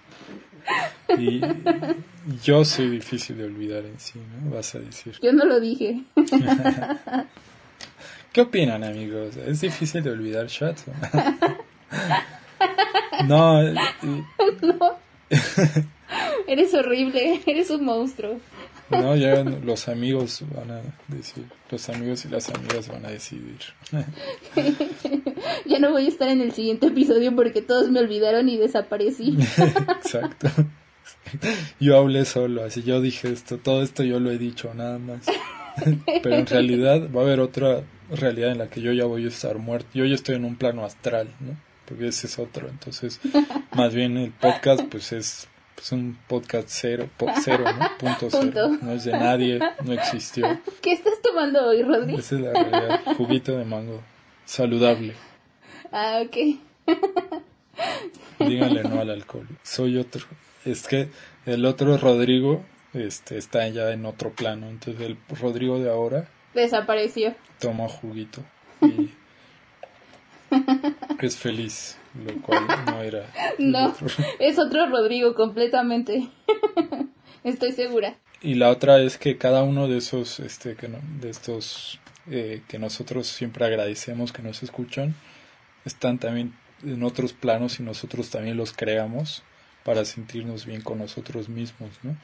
[1.18, 1.40] Y
[2.42, 4.54] yo soy difícil de olvidar en sí, ¿no?
[4.54, 5.18] Vas a decir.
[5.20, 6.04] Yo no lo dije.
[8.32, 9.36] ¿Qué opinan, amigos?
[9.36, 10.84] ¿Es difícil de olvidar shots?
[13.26, 13.62] No.
[14.62, 14.98] no.
[16.46, 18.38] Eres horrible, eres un monstruo.
[18.90, 23.58] No, ya los amigos van a decir, los amigos y las amigas van a decidir.
[25.64, 29.38] ya no voy a estar en el siguiente episodio porque todos me olvidaron y desaparecí.
[29.96, 30.48] Exacto.
[31.80, 35.24] Yo hablé solo, así yo dije esto, todo esto yo lo he dicho, nada más.
[36.22, 39.28] Pero en realidad va a haber otra realidad en la que yo ya voy a
[39.28, 39.88] estar muerto.
[39.94, 41.56] Yo ya estoy en un plano astral, ¿no?
[41.86, 42.68] Porque ese es otro.
[42.68, 43.20] Entonces,
[43.74, 47.88] más bien el podcast, pues es pues un podcast cero, po cero, ¿no?
[47.98, 48.42] Punto cero.
[48.42, 48.68] Punto.
[48.84, 50.60] No es de nadie, no existió.
[50.82, 52.14] ¿Qué estás tomando hoy, Rodri?
[52.14, 53.00] Esa es la realidad.
[53.16, 54.00] Juguito de mango.
[54.44, 55.14] Saludable.
[55.90, 56.36] Ah, ok.
[58.38, 59.46] Díganle no al alcohol.
[59.62, 60.24] Soy otro.
[60.64, 61.08] Es que
[61.46, 64.68] el otro Rodrigo este, está ya en otro plano.
[64.68, 67.34] Entonces el Rodrigo de ahora Desapareció.
[67.58, 68.42] toma juguito
[68.82, 69.10] y
[71.20, 73.26] es feliz, lo cual no era.
[73.58, 74.06] No, otro.
[74.38, 76.28] es otro Rodrigo completamente.
[77.44, 78.16] Estoy segura.
[78.40, 81.98] Y la otra es que cada uno de esos, este, que no- de estos
[82.30, 85.14] eh, que nosotros siempre agradecemos que nos escuchan,
[85.84, 89.42] están también en otros planos y nosotros también los creamos
[89.84, 92.16] para sentirnos bien con nosotros mismos, ¿no?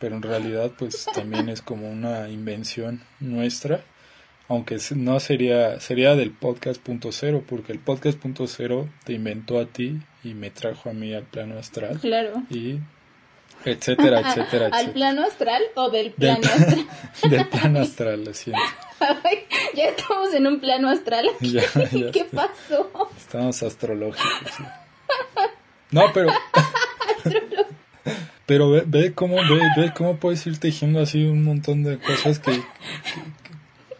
[0.00, 3.82] Pero en realidad, pues también es como una invención nuestra,
[4.48, 9.58] aunque no sería, sería del podcast punto cero, porque el podcast punto cero te inventó
[9.58, 12.42] a ti y me trajo a mí al plano astral Claro.
[12.50, 12.78] y
[13.64, 14.92] etcétera, etcétera, ¿Al etcétera.
[14.92, 17.30] plano astral o del Del, plano plan- astral?
[17.30, 18.62] del plano astral, lo siento.
[19.00, 19.38] Ay,
[19.74, 21.26] ya estamos en un plano astral.
[21.34, 21.50] aquí.
[21.52, 22.48] Ya, ya ¿Qué está.
[22.48, 23.10] pasó?
[23.16, 24.30] Estamos astrológicos.
[24.56, 24.62] sí.
[25.90, 26.30] No, pero.
[28.46, 32.38] Pero ve, ve cómo ve, ve cómo puedes ir tejiendo así un montón de cosas
[32.38, 33.43] que, que,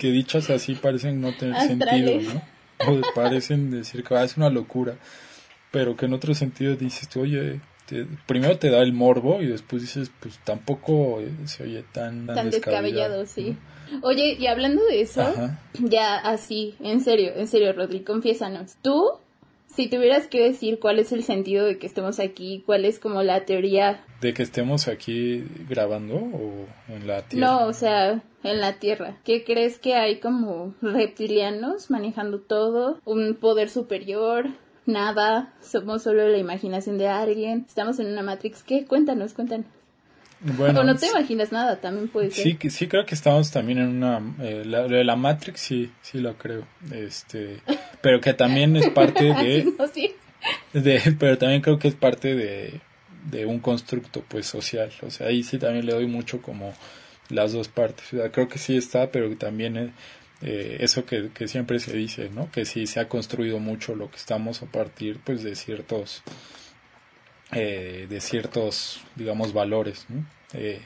[0.04, 1.78] que dichas así parecen no tener Astrales.
[1.78, 2.90] sentido, ¿no?
[2.92, 4.96] O parecen decir que ah, es una locura,
[5.70, 9.46] pero que en otro sentido dices, tú, oye, te- primero te da el morbo y
[9.46, 13.26] después dices, pues tampoco eh, se oye tan, Tan descabellado, ¿no?
[13.26, 13.56] sí.
[14.02, 15.58] Oye, y hablando de eso, Ajá.
[15.78, 18.76] ya así, en serio, en serio, Rodri, confiésanos.
[18.82, 19.12] Tú,
[19.74, 23.22] si tuvieras que decir cuál es el sentido de que estemos aquí, cuál es como
[23.22, 27.46] la teoría, ¿De que estemos aquí grabando o en la tierra?
[27.46, 33.00] no, o sea, en la Tierra, ¿qué crees que hay como reptilianos manejando todo?
[33.04, 34.48] ¿Un poder superior?
[34.86, 38.84] Nada, somos solo la imaginación de alguien, estamos en una Matrix, ¿qué?
[38.84, 39.66] Cuéntanos, cuéntanos.
[40.44, 42.44] Bueno, o no te imaginas nada, también puede ser.
[42.44, 44.20] Sí, que- sí creo que estamos también en una...
[44.42, 46.66] eh, la, lo de la Matrix sí, sí lo creo.
[46.92, 47.60] Este,
[48.02, 49.86] pero que también es parte Así, de, ¿no?
[49.88, 50.14] Sí.
[50.74, 51.16] de...
[51.18, 52.80] Pero también creo que es parte de,
[53.30, 54.90] de un constructo pues social.
[55.02, 56.74] O sea, ahí sí también le doy mucho como
[57.30, 58.12] las dos partes.
[58.12, 59.90] O sea, creo que sí está, pero también eh,
[60.42, 62.50] eh, eso que, que siempre se dice, ¿no?
[62.52, 66.22] Que sí se ha construido mucho lo que estamos a partir pues de ciertos...
[67.54, 70.24] eh, de ciertos, digamos, valores, ¿no?
[70.52, 70.80] Eh,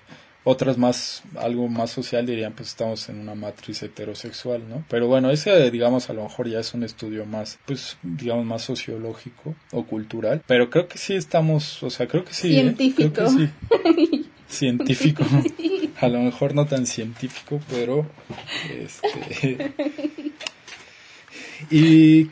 [0.44, 4.82] otras más, algo más social dirían, pues estamos en una matriz heterosexual, ¿no?
[4.88, 8.62] Pero bueno, ese, digamos, a lo mejor ya es un estudio más, pues, digamos, más
[8.62, 10.42] sociológico o cultural.
[10.46, 12.56] Pero creo que sí estamos, o sea, creo que sí.
[12.56, 12.62] ¿eh?
[12.62, 13.12] Científico.
[13.12, 14.30] Creo que sí.
[14.48, 15.24] Científico.
[16.00, 18.06] A lo mejor no tan científico, pero,
[18.70, 19.74] este...
[21.70, 22.30] Y...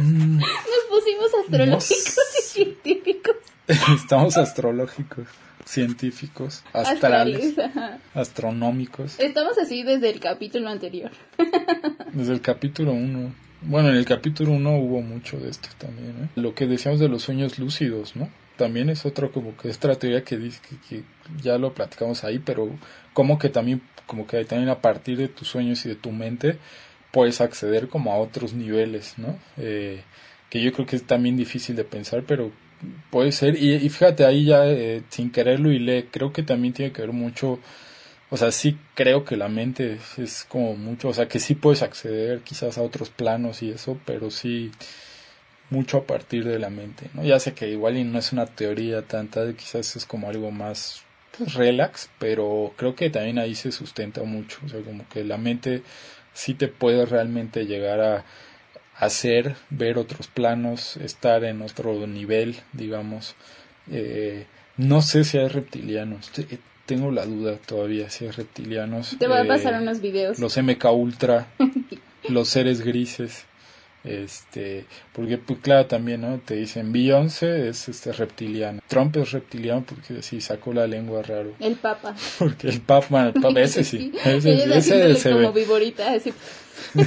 [0.00, 3.36] Nos pusimos astrológicos y científicos.
[3.94, 5.28] Estamos astrológicos,
[5.64, 9.18] científicos, astrales, Astrales, astronómicos.
[9.20, 11.10] Estamos así desde el capítulo anterior.
[12.12, 13.32] Desde el capítulo 1.
[13.62, 16.10] Bueno, en el capítulo 1 hubo mucho de esto también.
[16.10, 16.28] ¿eh?
[16.34, 18.28] Lo que decíamos de los sueños lúcidos, ¿no?
[18.56, 21.04] También es otro como que otra teoría que dice que, que
[21.40, 22.68] ya lo platicamos ahí, pero
[23.12, 26.58] como que también como que también a partir de tus sueños y de tu mente
[27.12, 29.38] puedes acceder como a otros niveles, ¿no?
[29.56, 30.02] Eh,
[30.48, 32.50] que yo creo que es también difícil de pensar, pero
[33.10, 33.56] puede ser.
[33.62, 37.12] Y, fíjate ahí ya eh, sin quererlo y le creo que también tiene que ver
[37.12, 37.60] mucho
[38.30, 41.56] o sea, sí creo que la mente es, es como mucho, o sea, que sí
[41.56, 44.70] puedes acceder quizás a otros planos y eso, pero sí
[45.70, 47.24] mucho a partir de la mente, ¿no?
[47.24, 51.02] Ya sé que igual y no es una teoría tanta, quizás es como algo más
[51.36, 55.36] pues, relax, pero creo que también ahí se sustenta mucho, o sea, como que la
[55.36, 55.82] mente
[56.34, 58.24] sí te puede realmente llegar a,
[58.96, 63.34] hacer, ver otros planos, estar en otro nivel, digamos.
[63.90, 69.16] Eh, no sé si hay reptilianos, te- tengo la duda todavía si hay reptilianos.
[69.18, 70.38] Te voy a Eh, pasar unos videos.
[70.38, 71.46] Los MK Ultra,
[72.28, 73.44] los seres grises.
[74.02, 76.38] Este, porque pues claro también, ¿no?
[76.38, 78.80] Te dicen Beyoncé es este reptiliano.
[78.88, 81.52] Trump es reptiliano porque sí sacó la lengua raro.
[81.60, 82.14] El papa.
[82.38, 85.60] Porque el Papa, bueno, el Papa ese sí, ese, ese haciéndole se como ve.
[85.60, 86.32] viborita, así.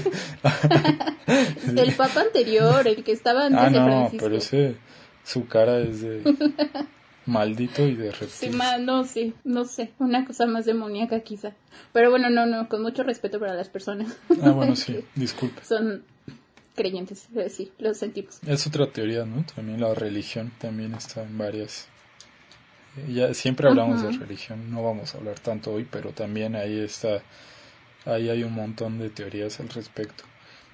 [1.76, 4.26] el papa anterior, el que estaba antes Ah, de no, Francisco.
[4.26, 4.76] pero ese,
[5.24, 6.22] su cara es de
[7.26, 8.56] maldito y de Sí, reptil.
[8.58, 11.54] ma- no, sí, no sé, una cosa más demoníaca quizá.
[11.92, 14.16] Pero bueno, no, no, con mucho respeto para las personas.
[14.42, 15.64] Ah, bueno, sí, disculpe.
[15.64, 16.04] Son
[16.76, 18.40] creyentes, eh, sí, lo sentimos.
[18.46, 19.46] Es otra teoría, ¿no?
[19.56, 21.88] También la religión también está en varias.
[22.98, 26.80] eh, Ya siempre hablamos de religión, no vamos a hablar tanto hoy, pero también ahí
[26.80, 27.22] está,
[28.06, 30.24] ahí hay un montón de teorías al respecto.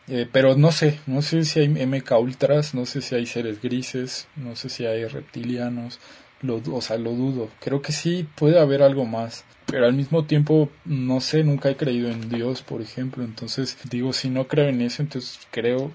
[0.07, 3.61] Eh, pero no sé, no sé si hay MK Ultras, no sé si hay seres
[3.61, 5.99] grises, no sé si hay reptilianos,
[6.41, 7.49] lo, o sea, lo dudo.
[7.59, 11.75] Creo que sí puede haber algo más, pero al mismo tiempo, no sé, nunca he
[11.75, 15.91] creído en Dios, por ejemplo, entonces digo, si no creo en eso, entonces creo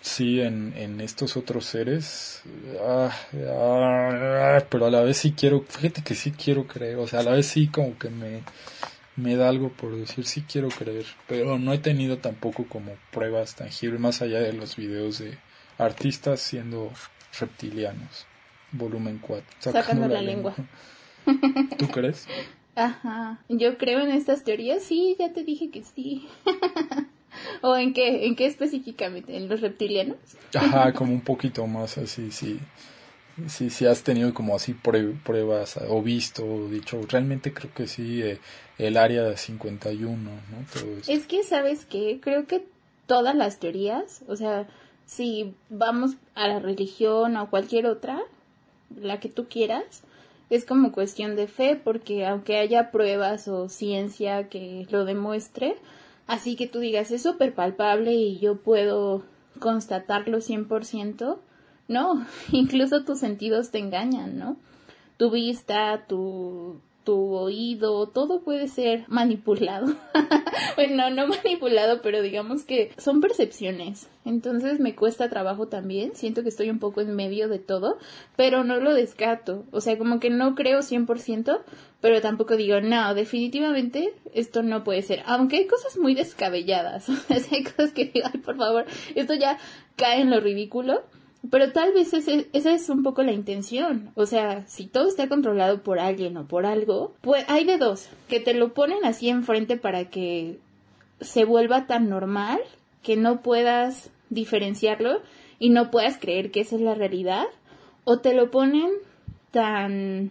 [0.00, 2.42] sí en, en estos otros seres,
[2.80, 3.10] ah,
[3.48, 7.22] ah, pero a la vez sí quiero, fíjate que sí quiero creer, o sea, a
[7.22, 8.42] la vez sí como que me,
[9.16, 13.54] me da algo por decir, sí quiero creer, pero no he tenido tampoco como pruebas
[13.54, 15.38] tangibles, más allá de los videos de
[15.78, 16.92] artistas siendo
[17.38, 18.26] reptilianos,
[18.72, 20.20] volumen 4, Sacando la
[21.78, 22.26] ¿Tú crees?
[22.74, 26.26] Ajá, yo creo en estas teorías, sí, ya te dije que sí.
[27.62, 29.36] ¿O en qué, en qué específicamente?
[29.36, 30.16] ¿En los reptilianos?
[30.54, 32.58] Ajá, como un poquito más así, sí.
[33.48, 37.86] Sí, sí has tenido como así prue- pruebas o visto o dicho, realmente creo que
[37.86, 38.38] sí, eh,
[38.78, 40.30] el área de 51, ¿no?
[40.72, 41.10] Todo eso.
[41.10, 42.20] Es que, ¿sabes qué?
[42.22, 42.62] Creo que
[43.06, 44.68] todas las teorías, o sea,
[45.06, 48.20] si vamos a la religión o cualquier otra,
[49.00, 50.02] la que tú quieras,
[50.50, 55.76] es como cuestión de fe, porque aunque haya pruebas o ciencia que lo demuestre,
[56.26, 59.22] así que tú digas, es súper palpable y yo puedo
[59.58, 61.38] constatarlo 100%,
[61.88, 64.56] no, incluso tus sentidos te engañan, ¿no?
[65.16, 69.94] Tu vista, tu, tu oído, todo puede ser manipulado.
[70.76, 74.08] bueno, no manipulado, pero digamos que son percepciones.
[74.24, 76.14] Entonces me cuesta trabajo también.
[76.14, 77.98] Siento que estoy un poco en medio de todo,
[78.36, 79.64] pero no lo descarto.
[79.70, 81.60] O sea, como que no creo 100%,
[82.00, 85.22] pero tampoco digo, no, definitivamente esto no puede ser.
[85.26, 87.08] Aunque hay cosas muy descabelladas.
[87.32, 89.58] O sea, hay cosas que digo, ay, por favor, esto ya
[89.96, 91.02] cae en lo ridículo.
[91.50, 94.10] Pero tal vez ese, esa es un poco la intención.
[94.14, 98.08] O sea, si todo está controlado por alguien o por algo, pues hay de dos.
[98.28, 100.58] Que te lo ponen así enfrente para que
[101.20, 102.60] se vuelva tan normal
[103.02, 105.20] que no puedas diferenciarlo
[105.58, 107.44] y no puedas creer que esa es la realidad.
[108.04, 108.90] O te lo ponen
[109.50, 110.30] tan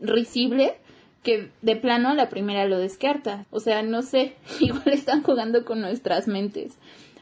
[0.00, 0.76] risible
[1.22, 3.46] que de plano a la primera lo descarta.
[3.50, 6.76] O sea, no sé, igual están jugando con nuestras mentes.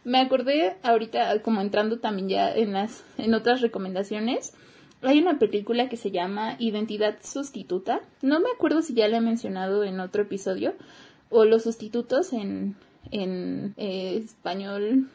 [0.05, 4.53] Me acordé ahorita, como entrando también ya en las, en otras recomendaciones,
[5.03, 8.01] hay una película que se llama Identidad Sustituta.
[8.21, 10.75] No me acuerdo si ya la he mencionado en otro episodio.
[11.29, 12.77] O los sustitutos en,
[13.11, 15.09] en eh, español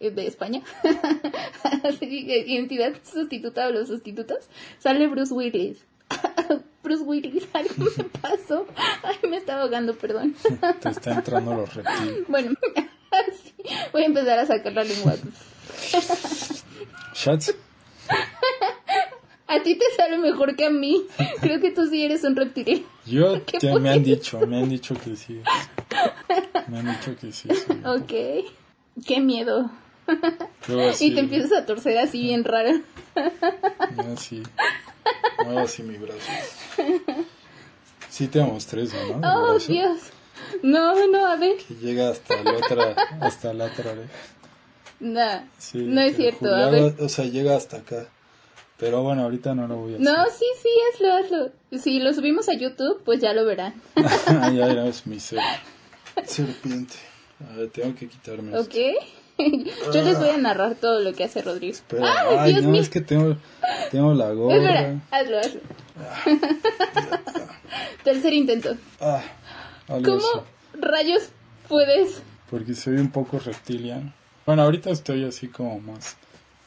[0.00, 0.62] eh, de España.
[2.00, 4.48] Identidad sustituta o los sustitutos.
[4.78, 5.84] Sale Bruce Willis.
[6.82, 8.66] Bruce Willis, algo me pasó.
[9.02, 10.34] Ay, me estaba ahogando, perdón.
[10.80, 12.26] Te está entrando los reptiles.
[12.28, 12.52] Bueno,
[13.98, 15.16] voy a empezar a sacar la lengua.
[17.14, 17.54] Shots.
[19.48, 21.02] A ti te sale mejor que a mí.
[21.40, 22.86] Creo que tú sí eres un reptil.
[23.06, 25.40] Yo, ¿Qué ya me han dicho, me han dicho que sí.
[26.68, 27.48] Me han dicho que sí.
[27.48, 29.04] soy Ok.
[29.06, 29.70] Qué miedo.
[30.68, 32.80] Yo Y te empiezas a torcer así bien raro.
[33.16, 34.42] yo así,
[35.44, 36.30] muevo así mi brazo.
[38.08, 39.52] Sí te mostré eso, ¿no?
[39.52, 40.12] Oh, Dios.
[40.62, 41.56] No, no, a ver.
[41.56, 44.12] Que llega hasta la otra, hasta la otra oreja.
[45.00, 46.52] Nah, Sí, no es cierto.
[46.54, 46.94] A ver.
[47.00, 48.06] O sea, llega hasta acá.
[48.78, 50.04] Pero bueno, ahorita no lo voy a hacer.
[50.06, 51.52] No, sí, sí, hazlo, hazlo.
[51.80, 53.74] Si lo subimos a YouTube, pues ya lo verán.
[53.96, 55.40] Ah, ya eras mi ser-
[56.24, 56.94] serpiente.
[57.52, 58.56] A ver, tengo que quitarme.
[58.58, 58.74] ¿Ok?
[59.94, 61.76] Yo les voy a narrar todo lo que hace Rodrigo.
[61.88, 62.80] Pero, ¡Ay, ay, Dios no, mío!
[62.82, 63.36] es que tengo,
[63.92, 64.56] tengo la gorra.
[64.56, 65.60] Espera, hazlo, hazlo.
[68.04, 68.76] Tercer intento.
[69.00, 69.22] Ah,
[69.88, 70.26] algo así.
[70.32, 71.28] ¿Cómo rayos
[71.68, 72.22] puedes?
[72.50, 74.12] Porque soy un poco reptiliano.
[74.46, 76.16] Bueno, ahorita estoy así como más.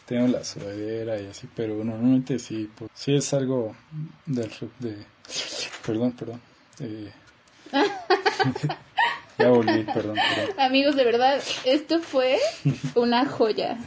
[0.06, 2.70] Tengo la sudadera y así, pero normalmente sí.
[2.78, 3.76] pues, sí es algo
[4.26, 4.52] del.
[4.80, 5.06] De,
[5.86, 6.42] perdón, perdón.
[6.80, 7.12] eh,
[9.42, 10.56] Ya volví, perdón, perdón.
[10.60, 12.38] Amigos, de verdad, esto fue
[12.96, 13.78] una joya.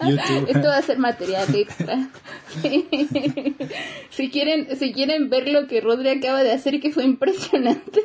[0.00, 0.48] YouTube.
[0.48, 2.08] Esto va a ser material extra.
[4.10, 8.00] Si quieren, si quieren ver lo que Rodri acaba de hacer, que fue impresionante.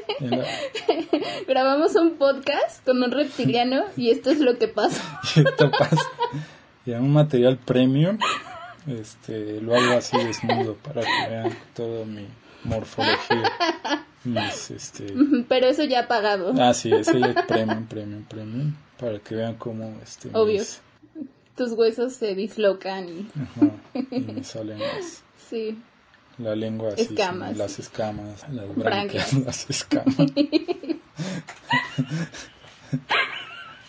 [1.48, 5.20] Grabamos un podcast con un reptiliano y esto es lo que pasa.
[5.36, 6.10] y esto pasa.
[6.86, 8.18] Y un material premium,
[8.88, 12.26] este, lo hago así desnudo para que vean toda mi
[12.64, 13.44] morfología.
[14.24, 15.14] Mis, este,
[15.50, 16.54] Pero eso ya pagado.
[16.60, 20.60] ah, sí, ese ya premium, premium, premium, para que vean cómo, este, Obvio.
[20.60, 20.82] mis-
[21.56, 23.72] Tus huesos se dislocan y ajá,
[24.12, 25.80] y me salen las, sí.
[26.38, 27.52] la lengua así, Escamas.
[27.54, 29.32] sí, las escamas, las Branquias.
[29.34, 30.16] branquias, las escamas.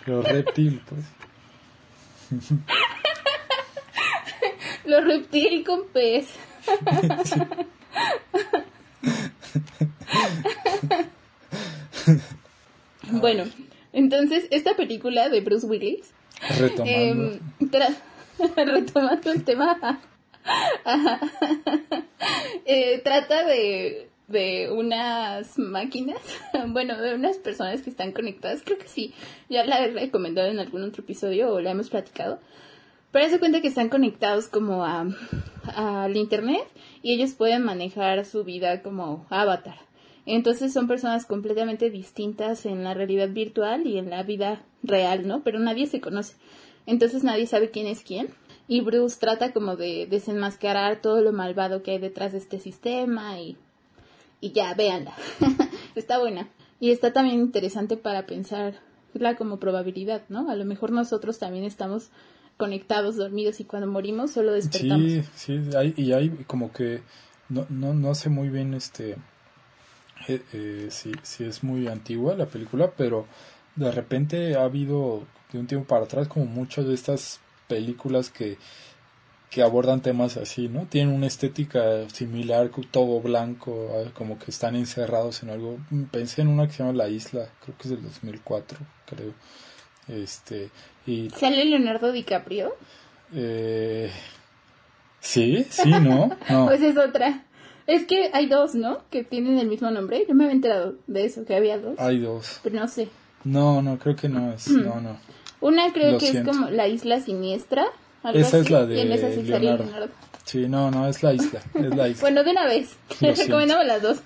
[0.06, 1.04] Los reptil, pues.
[4.86, 6.28] Los reptil con pez.
[13.10, 13.44] bueno,
[13.92, 16.12] entonces esta película de Bruce Willis,
[16.58, 16.84] Retomando.
[16.84, 17.40] em,
[18.56, 20.00] retomando el tema,
[22.64, 26.20] eh, trata de, de unas máquinas,
[26.68, 29.12] bueno, de unas personas que están conectadas, creo que sí,
[29.48, 32.40] ya la he recomendado en algún otro episodio o la hemos platicado,
[33.12, 35.06] pero se cuenta que están conectados como a
[35.74, 36.64] al internet
[37.02, 39.76] y ellos pueden manejar su vida como avatar.
[40.26, 45.42] Entonces son personas completamente distintas en la realidad virtual y en la vida real, ¿no?
[45.42, 46.34] Pero nadie se conoce.
[46.86, 48.28] Entonces nadie sabe quién es quién.
[48.66, 53.40] Y Bruce trata como de desenmascarar todo lo malvado que hay detrás de este sistema
[53.40, 53.56] y,
[54.40, 55.14] y ya, véanla.
[55.94, 56.48] está buena.
[56.78, 60.50] Y está también interesante para pensarla como probabilidad, ¿no?
[60.50, 62.10] A lo mejor nosotros también estamos
[62.58, 65.06] conectados, dormidos y cuando morimos solo despertamos.
[65.06, 65.60] Sí, sí,
[65.96, 67.00] y hay como que
[67.48, 69.16] no, no, no sé muy bien este
[70.26, 73.26] eh, eh, si, si es muy antigua la película, pero
[73.76, 78.58] de repente ha habido de un tiempo para atrás como muchas de estas películas que,
[79.50, 80.86] que abordan temas así, ¿no?
[80.86, 85.78] Tienen una estética similar, todo blanco, ah, como que están encerrados en algo.
[86.10, 89.32] Pensé en una que se llama La Isla, creo que es del 2004, creo.
[90.08, 90.70] Este,
[91.06, 92.74] y ¿Sale Leonardo DiCaprio?
[93.34, 94.10] eh,
[95.20, 96.30] sí, sí, ¿no?
[96.50, 96.66] No.
[96.66, 97.44] Pues es otra.
[97.86, 98.98] Es que hay dos, ¿no?
[99.10, 100.24] Que tienen el mismo nombre.
[100.28, 101.98] Yo me había enterado de eso, que había dos.
[101.98, 102.60] Hay dos.
[102.62, 103.08] Pero no sé.
[103.44, 104.68] No, no, creo que no es.
[104.68, 105.18] No, no.
[105.60, 106.50] Una creo Lo que siento.
[106.50, 107.86] es como la isla siniestra.
[108.22, 109.84] algo Esa es la de y en esa sí sale Leonardo.
[109.84, 110.08] Leonardo.
[110.44, 111.60] Sí, no, no, es la isla.
[111.74, 112.20] Es la isla.
[112.20, 112.96] Bueno, de una vez.
[113.20, 114.18] Les recomendamos las dos.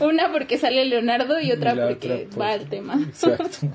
[0.00, 3.00] una porque sale Leonardo y otra Y porque otra, pues, va al tema.
[3.02, 3.68] Exacto.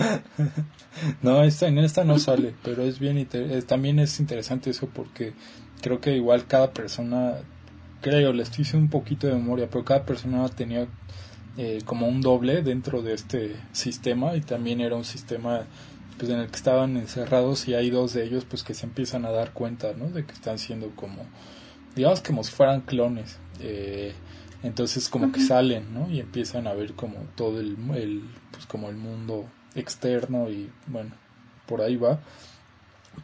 [1.22, 3.26] No, esta, en esta no sale, pero es bien
[3.66, 5.32] también es interesante eso porque
[5.80, 7.36] creo que igual cada persona,
[8.00, 10.88] creo, le estoy haciendo un poquito de memoria, pero cada persona tenía
[11.56, 15.64] eh, como un doble dentro de este sistema y también era un sistema
[16.18, 19.24] pues en el que estaban encerrados y hay dos de ellos pues que se empiezan
[19.24, 20.10] a dar cuenta, ¿no?
[20.10, 21.24] De que están siendo como,
[21.96, 23.38] digamos como si fueran clones.
[23.60, 24.12] Eh,
[24.62, 26.10] entonces como que salen, ¿no?
[26.10, 28.22] Y empiezan a ver como todo el, el
[28.52, 31.10] pues como el mundo externo y bueno,
[31.66, 32.20] por ahí va.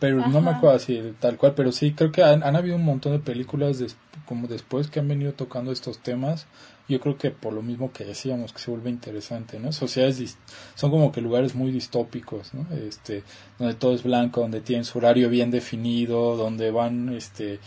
[0.01, 2.85] Pero no me acuerdo así tal cual, pero sí creo que han, han habido un
[2.85, 6.47] montón de películas des- como después que han venido tocando estos temas.
[6.89, 9.73] Yo creo que por lo mismo que decíamos que se vuelve interesante, ¿no?
[9.73, 10.37] Sociedades
[10.75, 12.67] son como que lugares muy distópicos, ¿no?
[12.77, 13.23] Este,
[13.59, 17.61] donde todo es blanco, donde tienen su horario bien definido, donde van, este,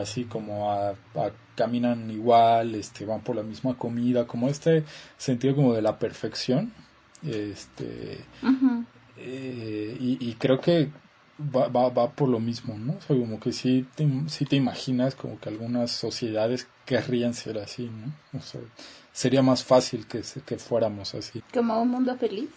[0.00, 0.96] así como a, a-
[1.56, 4.84] caminan igual, este, van por la misma comida, como este
[5.18, 6.72] sentido como de la perfección,
[7.26, 8.20] este,
[9.18, 10.90] eh, y, y creo que
[11.38, 12.94] va, va, va por lo mismo, ¿no?
[12.94, 17.58] O sea, como que sí te, sí te imaginas como que algunas sociedades querrían ser
[17.58, 18.38] así, ¿no?
[18.38, 18.60] O sea,
[19.12, 22.50] sería más fácil que, que fuéramos así, Como un mundo feliz.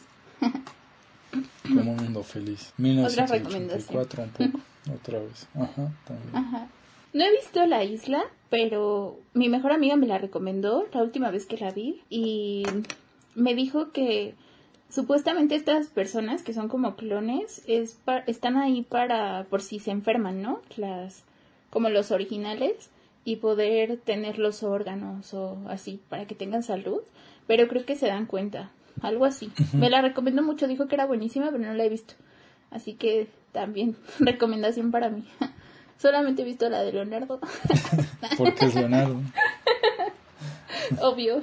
[1.63, 2.73] como un mundo feliz.
[2.77, 4.59] Otra 1984 un poco,
[4.93, 5.47] otra vez.
[5.55, 6.35] Ajá, también.
[6.35, 6.67] Ajá.
[7.11, 11.45] No he visto la isla, pero mi mejor amiga me la recomendó la última vez
[11.47, 12.63] que la vi y
[13.35, 14.35] me dijo que
[14.89, 19.91] supuestamente estas personas que son como clones es pa- están ahí para por si se
[19.91, 20.61] enferman, ¿no?
[20.77, 21.23] Las
[21.69, 22.89] como los originales
[23.25, 27.01] y poder tener los órganos o así para que tengan salud,
[27.47, 28.71] pero creo que se dan cuenta,
[29.01, 29.51] algo así.
[29.73, 32.15] Me la recomendó mucho, dijo que era buenísima, pero no la he visto.
[32.71, 35.23] Así que también recomendación para mí.
[35.99, 37.39] Solamente he visto la de Leonardo,
[38.37, 39.19] Porque es Leonardo.
[41.01, 41.41] obvio.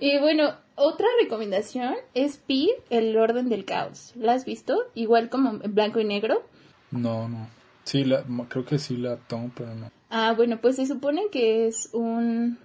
[0.00, 4.12] y bueno, otra recomendación es Pi, el orden del caos.
[4.16, 4.84] ¿La has visto?
[4.94, 6.42] Igual como en blanco y negro.
[6.90, 7.48] No, no.
[7.84, 9.90] Sí, la, creo que sí la tomo, pero no.
[10.10, 12.58] Ah, bueno, pues se supone que es un...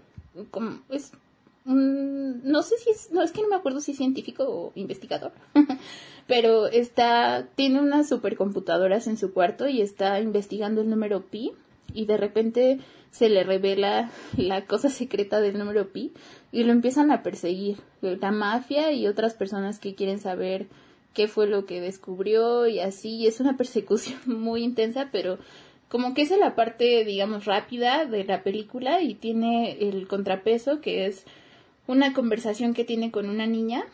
[0.52, 1.12] como- es
[1.68, 5.32] no sé si es, no es que no me acuerdo si es científico o investigador,
[6.28, 11.54] pero está, tiene unas supercomputadoras en su cuarto y está investigando el número pi
[11.94, 12.80] y de repente
[13.16, 16.12] se le revela la cosa secreta del número pi
[16.52, 17.78] y lo empiezan a perseguir.
[18.02, 20.68] La mafia y otras personas que quieren saber
[21.14, 23.26] qué fue lo que descubrió y así.
[23.26, 25.38] Es una persecución muy intensa pero
[25.88, 31.06] como que es la parte digamos rápida de la película y tiene el contrapeso que
[31.06, 31.24] es
[31.88, 33.86] una conversación que tiene con una niña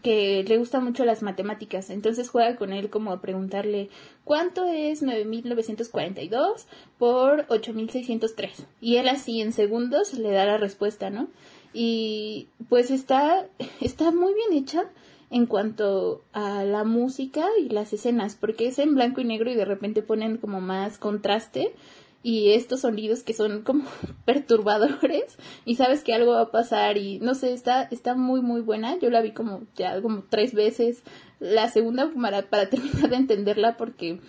[0.00, 3.88] que le gusta mucho las matemáticas, entonces juega con él como a preguntarle
[4.24, 6.66] cuánto es 9942
[6.98, 11.28] por 8603 y él así en segundos le da la respuesta, ¿no?
[11.72, 13.46] Y pues está
[13.80, 14.84] está muy bien hecha
[15.30, 19.54] en cuanto a la música y las escenas, porque es en blanco y negro y
[19.54, 21.74] de repente ponen como más contraste
[22.22, 23.84] y estos sonidos que son como
[24.24, 28.60] perturbadores y sabes que algo va a pasar y no sé, está, está muy muy
[28.60, 28.98] buena.
[28.98, 31.02] Yo la vi como ya como tres veces.
[31.40, 34.20] La segunda para, para terminar de entenderla porque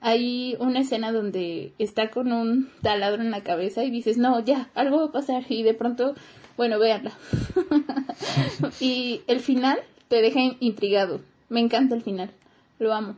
[0.00, 4.68] hay una escena donde está con un taladro en la cabeza y dices, no, ya,
[4.74, 6.14] algo va a pasar y de pronto,
[6.56, 7.12] bueno, véanla.
[8.80, 9.78] y el final
[10.08, 11.20] te deja intrigado.
[11.48, 12.30] Me encanta el final.
[12.80, 13.16] Lo amo.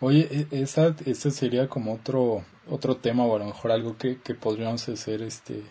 [0.00, 4.20] Oye, e, esa, esa sería como otro otro tema o a lo mejor algo que,
[4.20, 5.62] que podríamos hacer este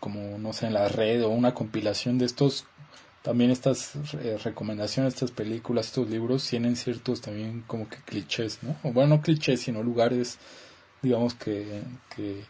[0.00, 2.64] como no sé en la red o una compilación de estos
[3.22, 8.76] también estas eh, recomendaciones estas películas estos libros tienen ciertos también como que clichés no
[8.82, 10.38] o bueno no clichés sino lugares
[11.02, 11.82] digamos que,
[12.14, 12.44] que,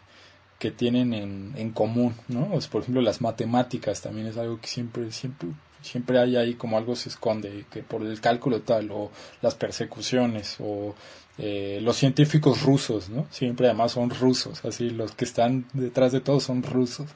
[0.59, 5.11] que tienen en, en común no por ejemplo las matemáticas también es algo que siempre
[5.11, 5.49] siempre
[5.81, 10.57] siempre hay ahí como algo se esconde que por el cálculo tal o las persecuciones
[10.59, 10.93] o
[11.41, 13.25] eh, los científicos rusos, ¿no?
[13.29, 17.07] Siempre además son rusos, así los que están detrás de todo son rusos.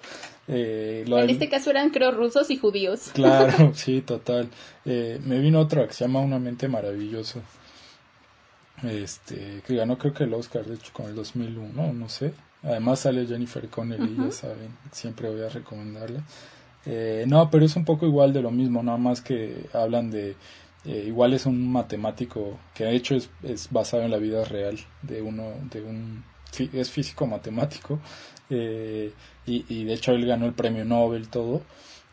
[0.47, 3.11] Eh, en este caso eran creo rusos y judíos.
[3.13, 4.47] Claro, sí, total.
[4.85, 7.41] Eh, me vino otra que se llama Una mente maravillosa.
[8.83, 12.33] Este, que ganó creo que el Oscar, de hecho, con el 2001, no sé.
[12.63, 16.23] Además sale Jennifer Connelly, ya saben, siempre voy a recomendarla.
[17.27, 20.37] no, pero es un poco igual de lo mismo, nada más que hablan de
[20.85, 24.77] eh, igual es un matemático que de hecho es, es, basado en la vida real
[25.01, 26.23] de uno, de un,
[26.73, 27.99] es físico matemático
[28.49, 29.13] eh,
[29.45, 31.61] y, y, de hecho él ganó el premio Nobel todo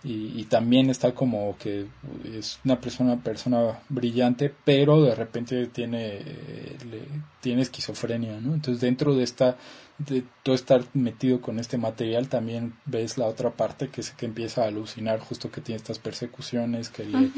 [0.03, 1.87] y, y, también está como que
[2.25, 7.03] es una persona persona brillante pero de repente tiene eh, le,
[7.41, 9.59] tiene esquizofrenia no entonces dentro de esta
[9.99, 14.25] de todo estar metido con este material también ves la otra parte que es que
[14.25, 17.31] empieza a alucinar justo que tiene estas persecuciones que le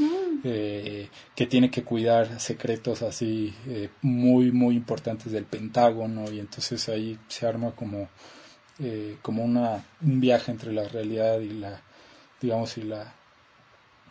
[0.45, 6.89] eh, que tiene que cuidar secretos así eh, muy muy importantes del Pentágono y entonces
[6.89, 8.09] ahí se arma como
[8.81, 11.81] eh, como una un viaje entre la realidad y la
[12.41, 13.15] digamos y la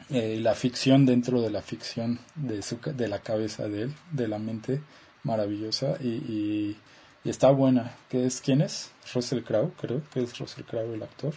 [0.10, 4.40] la ficción dentro de la ficción de su de la cabeza de él de la
[4.40, 4.82] mente
[5.24, 6.78] maravillosa y,
[7.24, 11.04] y, está buena que es quién es Russell Crowe creo que es Russell Crowe el
[11.04, 11.34] actor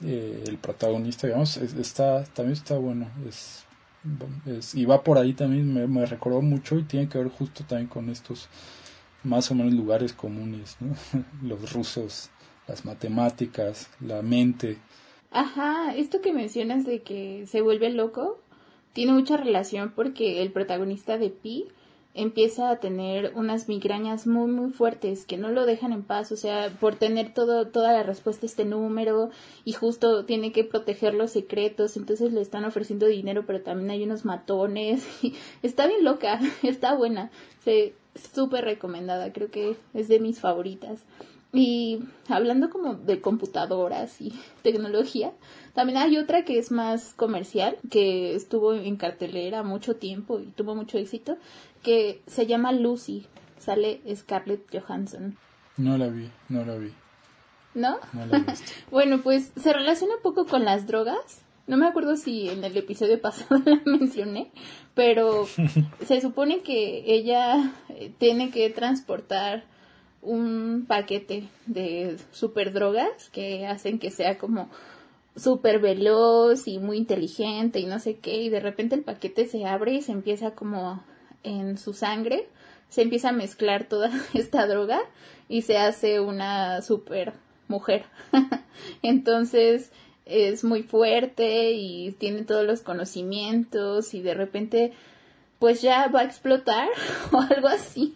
[0.00, 3.64] el protagonista digamos está también está bueno es
[4.74, 8.10] y va por ahí también, me, recordó mucho y tiene que ver justo también con
[8.10, 8.48] estos
[9.22, 10.76] más o menos lugares comunes,
[11.42, 12.30] los rusos,
[12.68, 14.78] las matemáticas, la mente.
[15.30, 18.40] Ajá, esto que mencionas de que se vuelve loco
[18.92, 21.66] tiene mucha relación porque el protagonista de Pi
[22.14, 26.36] empieza a tener unas migrañas muy muy fuertes que no lo dejan en paz, o
[26.36, 29.30] sea, por tener todo toda la respuesta a este número
[29.64, 34.04] y justo tiene que proteger los secretos, entonces le están ofreciendo dinero, pero también hay
[34.04, 37.30] unos matones y está bien loca, está buena,
[37.64, 37.94] se
[38.32, 41.02] súper recomendada, creo que es de mis favoritas.
[41.52, 45.32] Y hablando como de computadoras y tecnología,
[45.72, 50.74] también hay otra que es más comercial, que estuvo en cartelera mucho tiempo y tuvo
[50.74, 51.36] mucho éxito,
[51.84, 53.28] que se llama Lucy.
[53.58, 55.36] Sale Scarlett Johansson.
[55.76, 56.92] No la vi, no la vi.
[57.74, 57.98] ¿No?
[58.12, 58.44] No la
[58.90, 61.42] bueno, pues se relaciona un poco con las drogas.
[61.66, 64.50] No me acuerdo si en el episodio pasado la mencioné,
[64.94, 65.46] pero
[66.04, 69.64] se supone que ella eh, tiene que transportar
[70.20, 74.70] un paquete de super drogas que hacen que sea como
[75.36, 79.66] súper veloz y muy inteligente y no sé qué, y de repente el paquete se
[79.66, 81.02] abre y se empieza como
[81.44, 82.48] en su sangre,
[82.88, 85.00] se empieza a mezclar toda esta droga
[85.48, 87.34] y se hace una super
[87.68, 88.04] mujer.
[89.02, 89.92] Entonces
[90.24, 94.92] es muy fuerte y tiene todos los conocimientos y de repente
[95.64, 96.90] pues ya va a explotar
[97.32, 98.12] o algo así.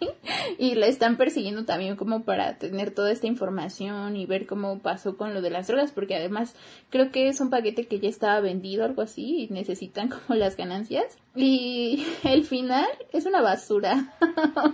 [0.59, 5.17] Y la están persiguiendo también como para tener toda esta información y ver cómo pasó
[5.17, 6.53] con lo de las drogas porque además
[6.91, 10.57] creo que es un paquete que ya estaba vendido algo así y necesitan como las
[10.57, 11.17] ganancias.
[11.35, 14.13] Y el final es una basura.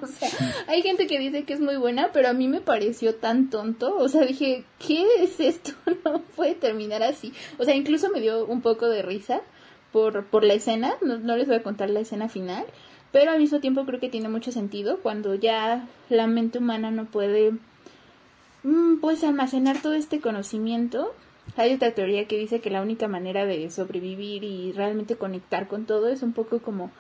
[0.03, 0.30] O sea
[0.67, 3.95] hay gente que dice que es muy buena pero a mí me pareció tan tonto.
[3.95, 5.71] O sea dije qué es esto
[6.03, 7.32] no puede terminar así.
[7.57, 9.43] O sea incluso me dio un poco de risa
[9.95, 12.65] por, por la escena, no, les voy a contar la escena final,
[13.13, 17.05] pero al mismo tiempo creo que tiene mucho sentido cuando ya la mente humana no
[17.05, 17.53] puede
[18.63, 21.15] mm, pues almacenar todo este conocimiento.
[21.55, 25.85] Hay otra teoría que dice que la única manera de sobrevivir y realmente conectar con
[25.85, 26.91] todo es un poco como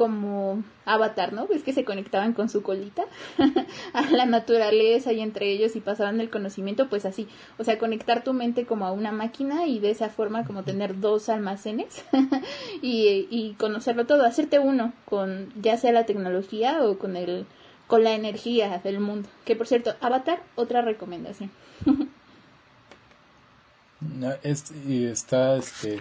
[0.00, 1.46] como Avatar, ¿no?
[1.52, 3.04] Es que se conectaban con su colita
[3.92, 7.28] a la naturaleza y entre ellos y pasaban el conocimiento, pues así,
[7.58, 11.00] o sea, conectar tu mente como a una máquina y de esa forma como tener
[11.00, 12.02] dos almacenes
[12.80, 17.44] y, conocerlo todo, hacerte uno con ya sea la tecnología o con el
[17.86, 19.28] con la energía del mundo.
[19.44, 21.50] Que por cierto, Avatar, otra recomendación.
[24.44, 26.00] es, y está, este,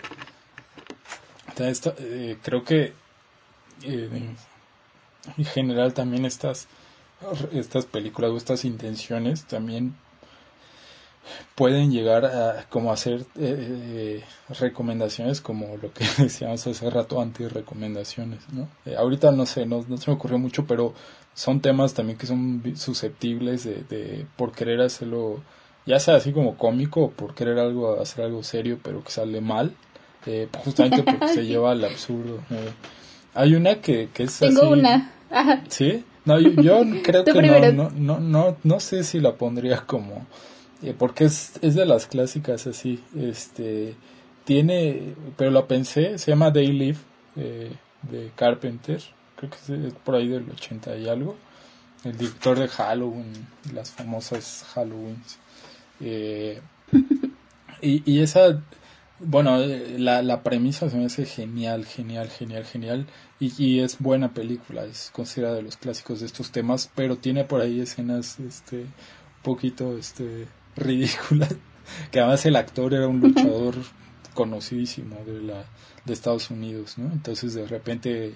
[1.59, 2.93] eh, creo que
[3.83, 4.09] eh,
[5.37, 6.67] en general también estas,
[7.51, 9.95] estas películas o estas intenciones también
[11.55, 14.23] pueden llegar a como hacer eh,
[14.59, 18.67] recomendaciones como lo que decíamos hace rato anti-recomendaciones, ¿no?
[18.85, 20.93] Eh, ahorita no sé, no, no, se me ocurrió mucho, pero
[21.33, 25.41] son temas también que son susceptibles de, de por querer hacerlo,
[25.85, 29.41] ya sea así como cómico o por querer algo hacer algo serio pero que sale
[29.41, 29.75] mal,
[30.63, 32.39] justamente porque se lleva al absurdo.
[33.39, 35.13] Hay una que, que es Tengo una.
[35.69, 36.03] ¿Sí?
[36.25, 40.27] No, yo, creo que no, no, no, no, sé si la pondría como...
[40.83, 43.01] Eh, porque es, es de las clásicas así.
[43.15, 43.95] Este,
[44.43, 46.97] tiene, pero la pensé, se llama Day Live
[47.37, 47.71] eh,
[48.11, 49.01] de Carpenter.
[49.37, 51.37] Creo que es por ahí del 80 y algo.
[52.03, 55.39] El director de Halloween, las famosas Halloweens.
[56.01, 56.59] Eh,
[57.81, 58.61] y, y esa
[59.19, 63.07] bueno, eh, la, la premisa se me hace genial, genial, genial, genial.
[63.39, 67.43] Y, y, es buena película, es considerada de los clásicos de estos temas, pero tiene
[67.43, 68.85] por ahí escenas este
[69.43, 71.55] poquito este ridículas.
[72.11, 73.75] Que además el actor era un luchador
[74.33, 75.65] conocidísimo de la
[76.05, 77.11] de Estados Unidos, ¿no?
[77.11, 78.35] Entonces de repente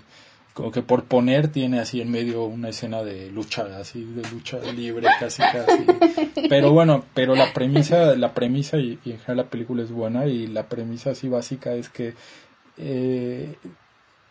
[0.54, 4.60] como que por poner tiene así en medio una escena de lucha así de lucha
[4.72, 5.86] libre casi casi.
[6.50, 10.48] Pero bueno pero la premisa la premisa y, en general la película es buena y
[10.48, 12.14] la premisa así básica es que
[12.78, 13.56] eh,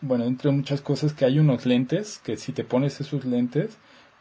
[0.01, 3.77] bueno entre muchas cosas que hay unos lentes que si te pones esos lentes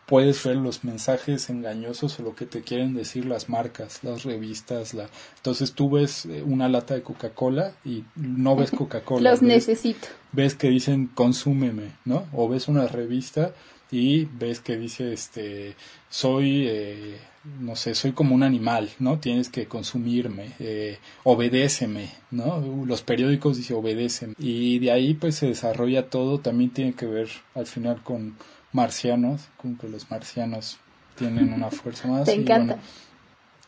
[0.07, 4.94] puedes ver los mensajes engañosos o lo que te quieren decir las marcas, las revistas,
[4.94, 9.30] la entonces tú ves eh, una lata de Coca-Cola y no ves Coca-Cola.
[9.30, 10.09] Los necesito.
[10.32, 12.26] Ves que dicen consúmeme, ¿no?
[12.32, 13.53] O ves una revista
[13.92, 15.76] y ves que dice este
[16.09, 17.18] soy eh,
[17.61, 23.59] no sé soy como un animal no tienes que consumirme eh, obedéceme no los periódicos
[23.59, 28.03] dice obedéceme y de ahí pues se desarrolla todo también tiene que ver al final
[28.03, 28.34] con
[28.73, 30.79] marcianos, como que los marcianos
[31.16, 32.25] tienen una fuerza más.
[32.27, 32.79] Te encanta.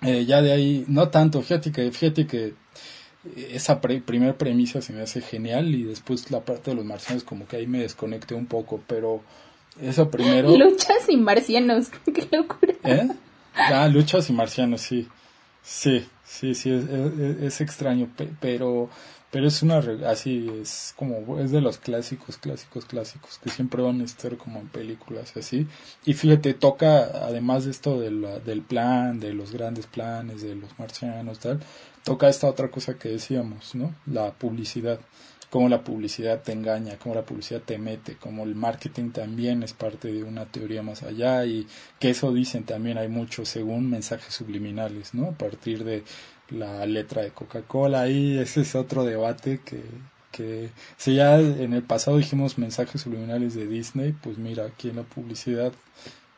[0.02, 2.54] Eh, ya de ahí, no tanto, fíjate que, fíjate que
[3.36, 7.46] esa primera premisa se me hace genial y después la parte de los marcianos como
[7.46, 9.22] que ahí me desconecté un poco, pero
[9.80, 10.48] eso primero...
[10.58, 12.74] Luchas y marcianos, qué locura.
[12.84, 13.08] ¿Eh?
[13.54, 15.08] Ah, luchas y marcianos, sí.
[15.62, 16.84] Sí, sí, sí, es,
[17.40, 18.90] es extraño, pero
[19.34, 24.00] pero es una así es como es de los clásicos clásicos clásicos que siempre van
[24.00, 25.66] a estar como en películas así
[26.04, 28.10] y fíjate toca además de esto de
[28.44, 31.58] del plan de los grandes planes de los marcianos tal
[32.04, 35.00] toca esta otra cosa que decíamos no la publicidad
[35.50, 39.72] cómo la publicidad te engaña, cómo la publicidad te mete, cómo el marketing también es
[39.72, 41.68] parte de una teoría más allá y
[42.00, 45.28] que eso dicen también hay mucho según mensajes subliminales, ¿no?
[45.28, 46.02] A partir de
[46.50, 49.82] la letra de Coca-Cola y ese es otro debate que,
[50.30, 54.96] que si ya en el pasado dijimos mensajes subliminales de Disney, pues mira, aquí en
[54.96, 55.72] la publicidad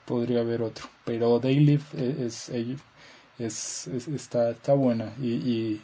[0.04, 2.88] podría haber otro, pero Daily es, es,
[3.38, 5.82] es, está, está buena y, y,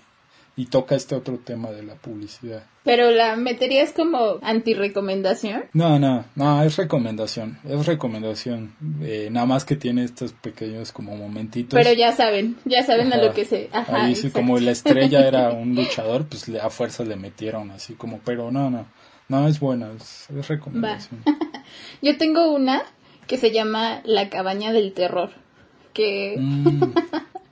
[0.55, 2.64] y toca este otro tema de la publicidad.
[2.84, 5.64] ¿Pero la meterías como anti-recomendación?
[5.72, 8.74] No, no, no, es recomendación, es recomendación.
[9.03, 11.78] Eh, nada más que tiene estos pequeños como momentitos.
[11.78, 13.70] Pero ya saben, ya saben a lo que se...
[13.72, 17.94] Ajá, Ahí sí, como la estrella era un luchador, pues a fuerza le metieron así
[17.94, 18.86] como, pero no, no,
[19.28, 21.22] no es buena, es, recomendación.
[22.03, 22.82] Yo tengo una
[23.26, 25.30] que se llama La cabaña del terror,
[25.94, 26.36] que...
[26.38, 26.82] Mm.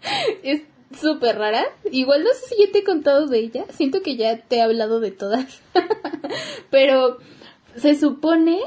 [0.43, 0.63] es
[0.99, 1.65] súper rara.
[1.91, 3.65] Igual no sé si ya te he contado de ella.
[3.71, 5.61] Siento que ya te he hablado de todas.
[6.71, 7.19] Pero
[7.77, 8.61] se supone,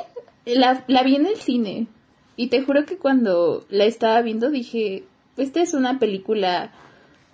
[0.45, 1.87] la, la vi en el cine
[2.35, 5.03] y te juro que cuando la estaba viendo dije,
[5.37, 6.71] esta es una película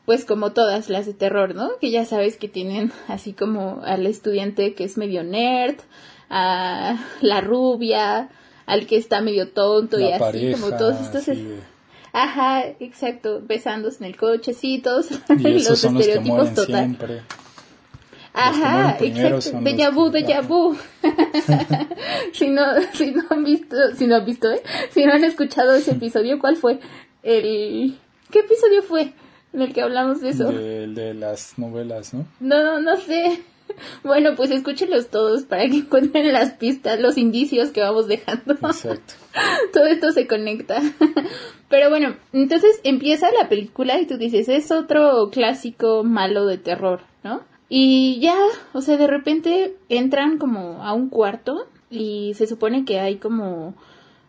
[0.06, 1.78] pues como todas las de terror, ¿no?
[1.80, 5.76] Que ya sabes que tienen así como al estudiante que es medio nerd,
[6.32, 8.30] a la rubia,
[8.66, 11.28] al que está medio tonto y así como todos estos
[12.14, 16.98] Ajá, exacto, besándose en el coche, sí, todos los estereotipos total.
[18.34, 19.60] Ajá, exacto.
[19.62, 20.78] Deja vu, deja vu.
[22.34, 24.62] si no, si no han visto, si no han visto, ¿eh?
[24.92, 26.80] Si no han escuchado ese episodio, ¿cuál fue?
[27.24, 27.98] El,
[28.32, 29.14] ¿qué episodio fue?
[29.52, 30.50] En el que hablamos de eso.
[30.50, 32.28] El de las novelas, ¿no?
[32.40, 33.42] No, no, no sé.
[34.04, 38.54] Bueno, pues escúchenlos todos para que encuentren las pistas, los indicios que vamos dejando.
[38.54, 39.14] Exacto.
[39.74, 40.82] Todo esto se conecta.
[41.70, 47.02] Pero bueno, entonces empieza la película y tú dices, es otro clásico malo de terror,
[47.24, 47.42] ¿no?
[47.70, 48.36] Y ya,
[48.74, 53.76] o sea, de repente entran como a un cuarto y se supone que hay como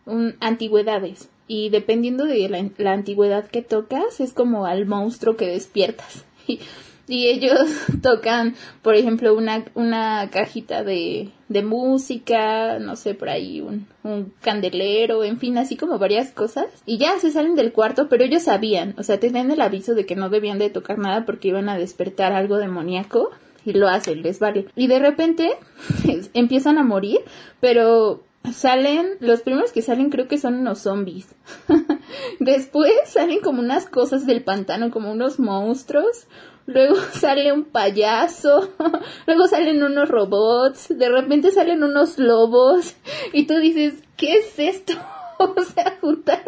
[0.05, 1.29] un, antigüedades.
[1.47, 6.25] Y dependiendo de la, la antigüedad que tocas, es como al monstruo que despiertas.
[6.47, 6.59] y
[7.07, 7.69] ellos
[8.01, 14.33] tocan, por ejemplo, una, una cajita de, de música, no sé, por ahí un, un
[14.41, 16.67] candelero, en fin, así como varias cosas.
[16.85, 20.05] Y ya se salen del cuarto, pero ellos sabían, o sea, tenían el aviso de
[20.05, 23.31] que no debían de tocar nada porque iban a despertar algo demoníaco.
[23.63, 24.65] Y lo hacen, les vale.
[24.75, 25.51] Y de repente
[26.33, 27.19] empiezan a morir,
[27.59, 31.35] pero salen, los primeros que salen creo que son unos zombies.
[32.39, 36.27] Después salen como unas cosas del pantano, como unos monstruos
[36.65, 38.71] luego sale un payaso,
[39.27, 42.95] luego salen unos robots, de repente salen unos lobos
[43.33, 44.93] y tú dices, ¿qué es esto?
[45.39, 46.43] o sea, juntar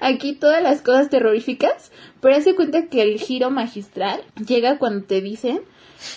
[0.00, 5.20] aquí todas las cosas terroríficas, pero hace cuenta que el giro magistral llega cuando te
[5.20, 5.62] dicen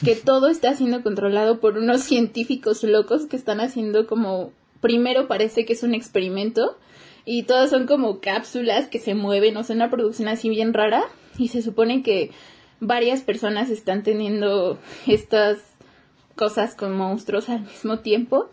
[0.06, 5.66] que todo está siendo controlado por unos científicos locos que están haciendo como, primero parece
[5.66, 6.78] que es un experimento,
[7.26, 11.04] y todas son como cápsulas que se mueven, o sea, una producción así bien rara,
[11.38, 12.32] y se supone que
[12.82, 14.78] varias personas están teniendo
[15.08, 15.60] estas
[16.36, 18.50] cosas con monstruos al mismo tiempo.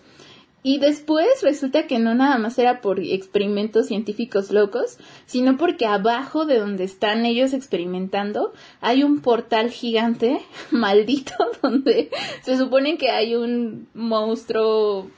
[0.63, 6.47] Y después resulta que no nada más era por experimentos científicos locos, sino porque abajo
[6.47, 12.11] de donde están ellos experimentando hay un portal gigante maldito donde
[12.43, 15.11] se supone que hay un monstruo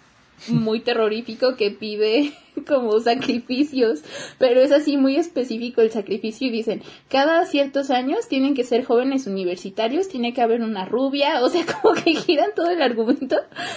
[0.49, 2.33] muy terrorífico que pide
[2.67, 4.03] como sacrificios,
[4.39, 8.85] pero es así muy específico el sacrificio y dicen, cada ciertos años tienen que ser
[8.85, 13.37] jóvenes universitarios, tiene que haber una rubia, o sea, como que giran todo el argumento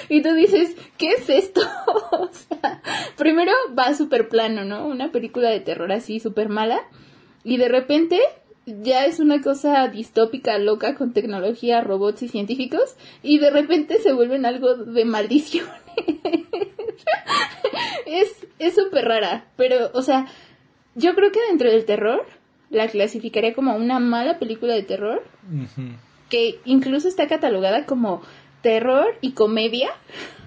[0.10, 1.62] y tú dices, ¿qué es esto?
[2.12, 2.82] o sea,
[3.18, 4.88] primero va súper plano, ¿no?
[4.88, 6.82] Una película de terror así súper mala
[7.44, 8.20] y de repente
[8.66, 14.14] ya es una cosa distópica, loca, con tecnología, robots y científicos, y de repente se
[14.14, 15.68] vuelven algo de maldición.
[18.60, 20.28] es súper rara, pero, o sea,
[20.96, 22.26] yo creo que dentro del terror
[22.70, 25.24] la clasificaría como una mala película de terror,
[26.30, 28.22] que incluso está catalogada como
[28.62, 29.92] terror y comedia,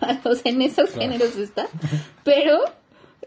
[0.24, 1.68] o sea, en esos géneros está,
[2.24, 2.58] pero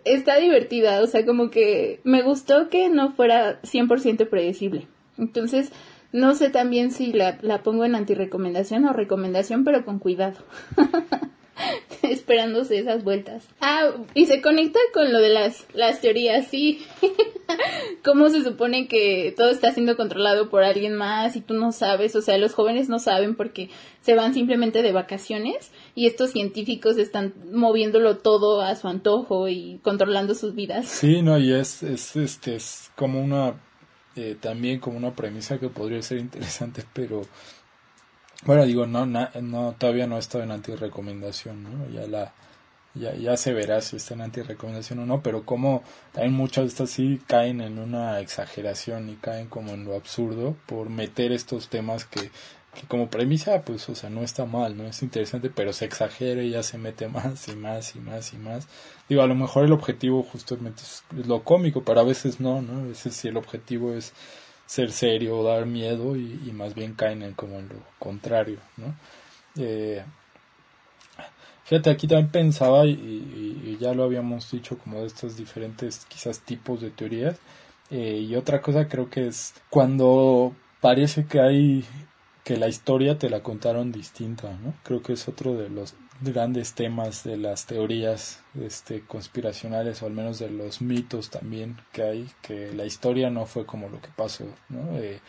[0.05, 4.87] está divertida, o sea, como que me gustó que no fuera 100% predecible.
[5.17, 5.71] Entonces,
[6.11, 10.39] no sé también si la, la pongo en antirecomendación o recomendación, pero con cuidado.
[12.03, 13.47] esperándose esas vueltas.
[13.62, 16.86] Ah, y se conecta con lo de las, las teorías, sí.
[18.03, 22.16] Cómo se supone que todo está siendo controlado por alguien más y tú no sabes,
[22.16, 23.70] o sea, los jóvenes no saben porque
[24.01, 29.80] se van simplemente de vacaciones y estos científicos están moviéndolo todo a su antojo y
[29.84, 30.88] controlando sus vidas.
[30.88, 33.60] Sí, no, y es, es, este, es como una,
[34.16, 37.24] eh, también como una premisa que podría ser interesante, pero
[38.49, 41.87] bueno, digo, no, no todavía no está en antirecomendación, ¿no?
[41.91, 42.33] Ya la
[42.95, 45.83] ya, ya se verá si está en antirecomendación o no, pero como
[46.15, 50.55] hay muchas de estas sí caen en una exageración y caen como en lo absurdo
[50.65, 52.31] por meter estos temas que,
[52.73, 56.41] que como premisa, pues, o sea, no está mal, no es interesante, pero se exagera
[56.41, 58.67] y ya se mete más y más y más y más.
[59.07, 62.79] Digo, a lo mejor el objetivo justamente es lo cómico, pero a veces no, ¿no?
[62.79, 64.11] A veces si el objetivo es
[64.70, 68.93] ser serio dar miedo y, más bien caen en como en lo contrario, ¿no?
[69.57, 70.03] Eh,
[71.63, 76.82] fíjate, aquí también pensaba y, ya lo habíamos dicho como de estos diferentes quizás tipos
[76.82, 77.38] de teorías
[77.89, 81.86] eh, y otra cosa creo que es cuando parece que hay
[82.43, 84.76] que la historia te la contaron distinta, ¿no?
[84.84, 90.13] Creo que es otro de los grandes temas de las teorías este, conspiracionales o al
[90.13, 94.09] menos de los mitos también que hay, que la historia no fue como lo que
[94.15, 94.45] pasó.
[94.70, 94.97] ¿no?
[94.97, 95.20] Eh,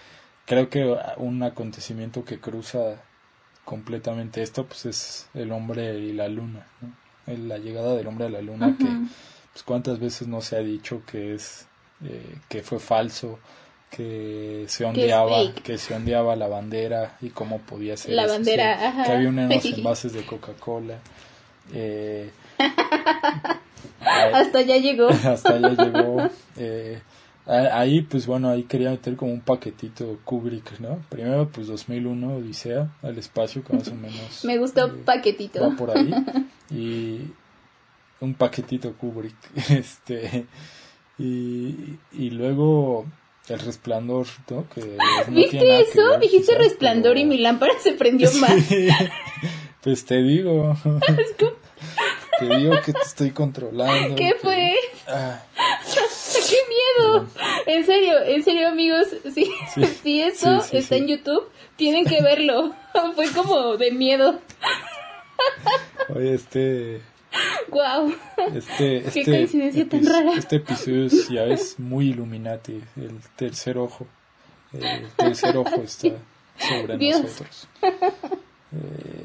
[0.47, 3.03] creo que un acontecimiento que cruza
[3.65, 6.67] completamente esto pues es el hombre y la luna.
[6.81, 7.01] ¿no?
[7.27, 8.87] la llegada del hombre a la luna, que
[9.53, 11.67] pues cuántas veces no se ha dicho que es
[12.05, 13.39] eh, que fue falso,
[13.91, 19.13] que se ondeaba, que, se ondeaba la bandera y cómo podía ser la bandera, que
[19.13, 20.99] había unos envases de Coca-Cola.
[21.75, 22.31] Eh,
[24.01, 25.09] hasta ya llegó.
[25.25, 26.31] hasta ya llegó.
[26.57, 27.01] Eh,
[27.47, 31.03] ahí, pues bueno, ahí quería meter como un paquetito Kubrick, ¿no?
[31.09, 34.45] Primero, pues 2001, Odisea, al espacio, que más o menos...
[34.45, 35.61] Me gustó eh, paquetito.
[35.61, 36.15] Va por ahí.
[36.71, 37.23] Y
[38.21, 39.37] un paquetito Kubrick.
[39.71, 40.47] Este...
[41.19, 43.05] Y, y luego
[43.51, 44.69] el resplandor, ¿no?
[44.69, 44.97] Que
[45.29, 46.19] ¿Viste eso?
[46.19, 48.53] Dijiste resplandor y mi lámpara se prendió más.
[49.83, 50.77] pues te digo.
[52.39, 54.15] te digo que te estoy controlando.
[54.17, 54.75] ¿Qué fue?
[55.09, 55.43] Ah.
[56.49, 57.27] ¡Qué miedo!
[57.67, 59.51] En serio, en serio, amigos, si,
[60.03, 62.75] si eso está en YouTube, tienen que verlo.
[63.15, 64.41] fue como de miedo.
[66.15, 67.01] Oye, este
[67.71, 68.15] Wow.
[68.55, 70.35] Este, este, Qué coincidencia tan rara.
[70.35, 74.07] Este episodio ya es muy Illuminati, el tercer ojo.
[74.73, 76.09] El tercer ojo está
[76.59, 77.69] sobre nosotros.
[77.83, 79.25] Eh,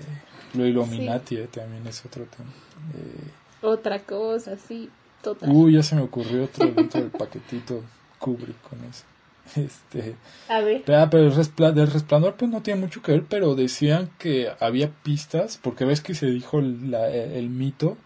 [0.54, 2.50] lo Illuminati eh, también es otro tema.
[2.96, 3.32] Eh,
[3.62, 4.90] Otra cosa, sí,
[5.22, 5.50] total.
[5.52, 7.84] Uy, ya se me ocurrió otro dentro del paquetito
[8.20, 9.04] Kubrick con eso.
[9.56, 10.16] Este,
[10.50, 10.82] a ver.
[10.86, 15.60] pero el del resplandor pues no tiene mucho que ver, pero decían que había pistas,
[15.62, 17.98] porque ves que se dijo el, mito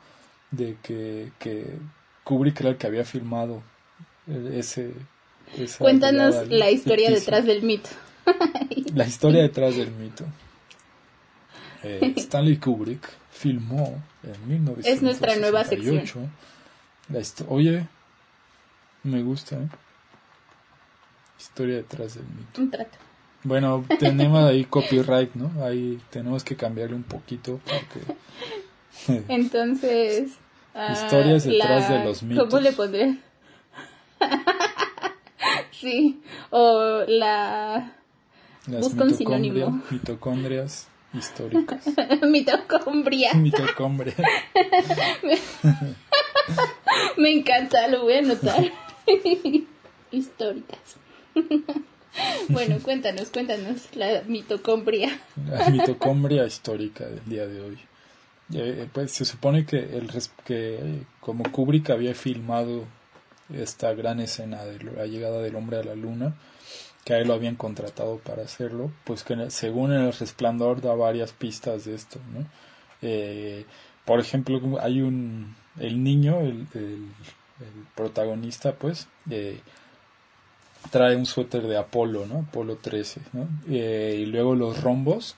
[0.51, 1.77] de que, que
[2.23, 3.63] Kubrick era el que había filmado
[4.51, 4.91] ese...
[5.79, 7.89] Cuéntanos la historia detrás del mito.
[8.93, 10.25] la historia detrás del mito.
[11.83, 14.89] Eh, Stanley Kubrick filmó en 1968.
[14.89, 16.03] Es nuestra nueva sección.
[17.47, 17.87] Oye,
[19.03, 19.69] me gusta, ¿eh?
[21.39, 22.61] Historia detrás del mito.
[22.61, 22.97] Un trato.
[23.43, 25.63] Bueno, tenemos ahí copyright, ¿no?
[25.63, 29.23] Ahí tenemos que cambiarle un poquito porque...
[29.33, 30.33] Entonces...
[30.75, 32.47] Ah, Historias detrás de los mitos.
[32.47, 33.17] ¿Cómo le pondré?
[35.71, 36.21] sí,
[36.51, 37.95] o la...
[38.67, 39.81] Las Busco un sinónimo.
[39.89, 41.85] Mitocondrias históricas.
[42.21, 43.33] Mitocondria.
[43.33, 44.13] Mitocondria.
[47.17, 48.63] Me encanta, lo voy a anotar.
[50.11, 50.98] históricas.
[52.49, 55.19] bueno, cuéntanos, cuéntanos la mitocondria.
[55.47, 57.77] La mitocondria histórica del día de hoy.
[58.53, 60.09] Eh, pues se supone que, el,
[60.43, 62.85] que como Kubrick había filmado
[63.53, 66.35] esta gran escena de la llegada del hombre a la luna,
[67.05, 71.31] que a él lo habían contratado para hacerlo, pues que según el resplandor da varias
[71.31, 72.45] pistas de esto, ¿no?
[73.01, 73.65] Eh,
[74.05, 77.07] por ejemplo, hay un, el niño, el, el,
[77.95, 79.59] protagonista, pues, eh,
[80.91, 82.39] trae un suéter de Apolo, ¿no?
[82.39, 83.47] Apolo 13, ¿no?
[83.69, 85.35] Eh, y luego los rombos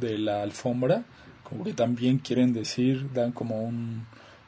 [0.00, 1.04] de la alfombra,
[1.42, 4.06] como que también quieren decir, dan como un,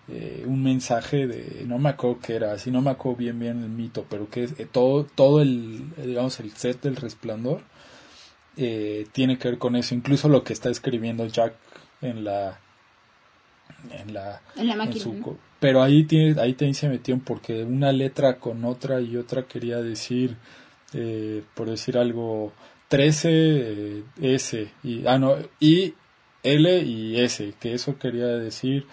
[0.08, 3.62] eh, un mensaje de, no me acuerdo qué era, así no me acuerdo bien bien
[3.62, 7.62] el mito, pero que es, eh, todo, todo el, digamos, el set del resplandor
[9.12, 11.52] tiene que ver con eso, incluso lo que está escribiendo Jack
[12.00, 12.58] en la
[13.90, 15.04] en la, en la máquina,
[15.66, 19.82] pero ahí tiene, ahí también se metieron porque una letra con otra y otra quería
[19.82, 20.36] decir,
[20.92, 22.52] eh, por decir algo,
[22.86, 25.94] 13 eh, S y ah no y
[26.44, 28.86] L y S, que eso quería decir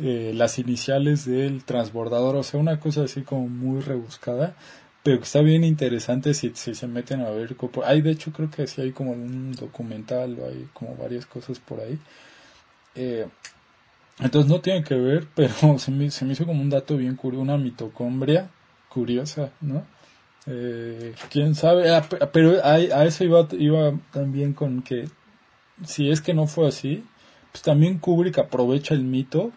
[0.00, 4.54] eh, las iniciales del transbordador, o sea, una cosa así como muy rebuscada,
[5.02, 7.56] pero que está bien interesante si, si se meten a ver.
[7.86, 11.58] Hay, de hecho, creo que sí hay como un documental o hay como varias cosas
[11.58, 11.98] por ahí.
[12.94, 13.26] Eh,
[14.20, 17.16] entonces no tiene que ver, pero se me, se me hizo como un dato bien
[17.16, 18.50] curioso, una mitocondria
[18.88, 19.86] curiosa, ¿no?
[20.46, 25.08] Eh, quién sabe, ah, pero a, a, eso iba, iba también con que
[25.84, 27.04] si es que no fue así,
[27.52, 29.52] pues también Kubrick aprovecha el mito,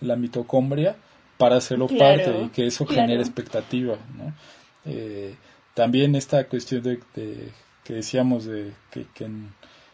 [0.00, 0.96] la mitocondria,
[1.36, 4.34] para hacerlo parte y que eso genere expectativa, ¿no?
[4.84, 5.34] Eh,
[5.74, 7.00] también esta cuestión de,
[7.82, 9.26] que decíamos de que, que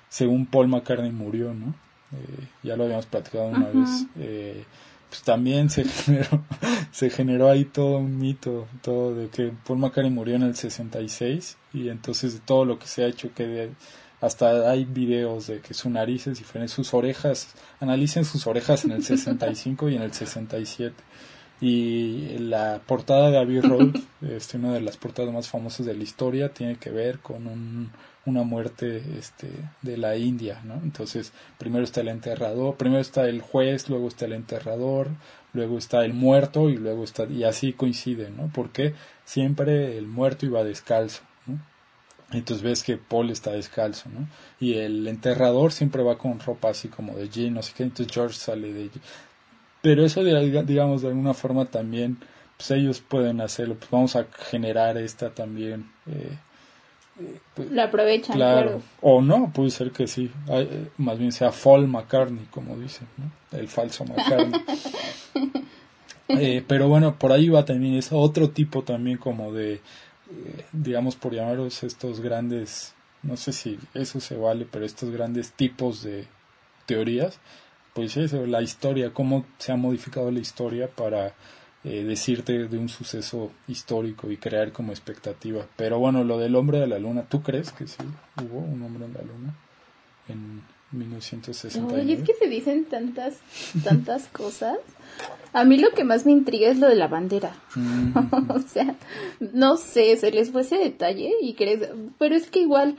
[0.08, 1.74] según Paul McCartney murió, ¿no?
[2.16, 4.64] Eh, ya lo habíamos platicado una vez, eh,
[5.08, 6.44] pues también se generó,
[6.90, 11.56] se generó ahí todo un mito, todo de que Paul McCartney murió en el 66
[11.74, 13.70] y entonces de todo lo que se ha hecho que
[14.20, 18.92] hasta hay videos de que su nariz es diferente, sus orejas, analicen sus orejas en
[18.92, 20.94] el 65 y en el 67
[21.60, 23.96] y la portada de Abbey Road,
[24.30, 27.90] este, una de las portadas más famosas de la historia, tiene que ver con un,
[28.26, 29.48] una muerte este,
[29.82, 30.74] de la India, ¿no?
[30.82, 35.08] Entonces, primero está el enterrador, primero está el juez, luego está el enterrador,
[35.52, 38.50] luego está el muerto y luego está, y así coincide, ¿no?
[38.52, 38.94] Porque
[39.24, 41.58] siempre el muerto iba descalzo, ¿no?
[42.32, 44.28] Entonces ves que Paul está descalzo, ¿no?
[44.58, 48.12] Y el enterrador siempre va con ropa así como de jean, no sé qué, entonces
[48.12, 48.90] George sale de
[49.86, 52.18] pero eso digamos de alguna forma también
[52.56, 56.36] pues ellos pueden hacerlo pues vamos a generar esta también eh,
[57.20, 58.82] eh pues, la aprovechan claro.
[59.00, 63.30] o no puede ser que sí eh, más bien sea Fall McCartney como dicen ¿no?
[63.56, 64.60] el falso McCartney
[66.30, 69.82] eh, pero bueno por ahí va también es otro tipo también como de
[70.72, 76.02] digamos por llamarlos estos grandes no sé si eso se vale pero estos grandes tipos
[76.02, 76.26] de
[76.86, 77.38] teorías
[77.96, 81.32] pues eso, la historia, cómo se ha modificado la historia para
[81.82, 85.66] eh, decirte de un suceso histórico y crear como expectativa.
[85.76, 87.96] Pero bueno, lo del hombre de la luna, ¿tú crees que sí
[88.42, 89.56] hubo un hombre en la luna
[90.28, 92.02] en 1969?
[92.02, 93.38] Oye, es que se dicen tantas,
[93.82, 94.76] tantas cosas.
[95.54, 97.56] A mí lo que más me intriga es lo de la bandera.
[97.76, 98.12] Mm.
[98.50, 98.94] o sea,
[99.40, 101.88] no sé, se les fue ese detalle y crees,
[102.18, 102.98] pero es que igual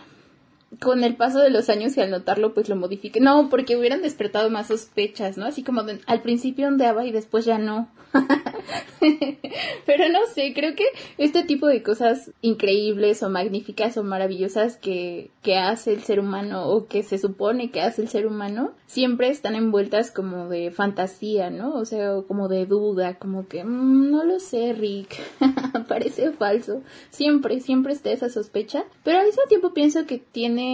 [0.82, 3.19] con el paso de los años y al notarlo, pues lo modifique.
[3.19, 5.45] No, porque hubieran despertado más sospechas, ¿no?
[5.45, 7.89] Así como al principio ondeaba y después ya no.
[9.86, 10.86] Pero no sé, creo que
[11.17, 16.67] este tipo de cosas increíbles o magníficas o maravillosas que, que hace el ser humano
[16.67, 21.49] o que se supone que hace el ser humano, siempre están envueltas como de fantasía,
[21.49, 21.75] ¿no?
[21.75, 25.15] O sea, como de duda, como que, mm, no lo sé, Rick,
[25.88, 26.82] parece falso.
[27.09, 28.86] Siempre, siempre está esa sospecha.
[29.03, 30.66] Pero al mismo tiempo pienso que tiene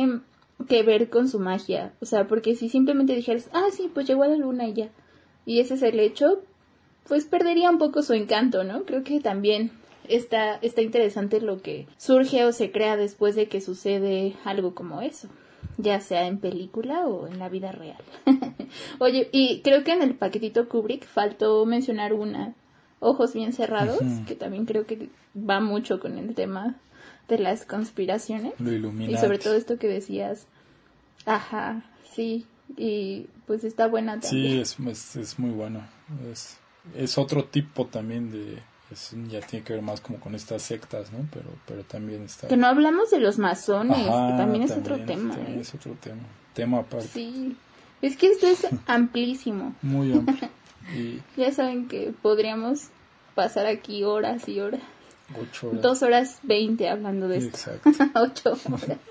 [0.68, 1.94] que ver con su magia.
[2.02, 4.90] O sea, porque si simplemente dijeras, ah, sí, pues llegó a la luna y ya.
[5.46, 6.42] Y ese es el hecho,
[7.08, 8.84] pues perdería un poco su encanto, ¿no?
[8.84, 9.72] Creo que también
[10.08, 15.02] está, está interesante lo que surge o se crea después de que sucede algo como
[15.02, 15.28] eso,
[15.78, 18.02] ya sea en película o en la vida real.
[19.00, 22.56] Oye, y creo que en el paquetito Kubrick faltó mencionar una,
[23.06, 26.80] Ojos bien cerrados, que también creo que va mucho con el tema
[27.28, 28.54] de las conspiraciones.
[28.60, 30.48] y sobre todo esto que decías,
[31.26, 32.46] ajá, sí,
[32.78, 34.66] y pues está buena también.
[34.66, 35.82] Sí, es, es muy bueno.
[36.32, 36.58] Es,
[36.96, 38.60] es otro tipo también de
[39.30, 41.28] ya tiene que ver más como con estas sectas, ¿no?
[41.32, 45.36] Pero pero también está Que no hablamos de los masones, que también es otro tema.
[45.36, 45.58] ¿eh?
[45.60, 46.22] es otro tema,
[46.54, 47.08] tema aparte.
[47.08, 47.56] Sí.
[48.02, 49.76] Es que esto es amplísimo.
[49.82, 50.50] Muy amplio.
[50.94, 51.22] Y...
[51.38, 52.90] ya saben que podríamos
[53.36, 54.82] pasar aquí horas y horas.
[55.40, 55.82] Ocho horas.
[55.82, 57.50] Dos horas veinte hablando de esto.
[57.50, 57.92] Exacto.
[58.20, 58.98] Ocho horas.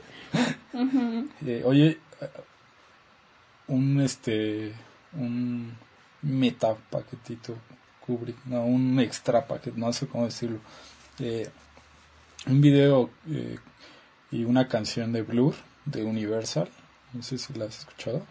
[1.45, 1.99] Eh, oye,
[3.68, 4.73] un este
[5.12, 5.77] un
[6.23, 7.55] meta paquetito
[8.07, 10.59] Kubrick, no, un extra paquete, no sé cómo decirlo.
[11.18, 11.49] Eh,
[12.47, 13.59] un video eh,
[14.31, 15.55] y una canción de Blur
[15.85, 16.68] de Universal,
[17.12, 18.25] no sé si la has escuchado.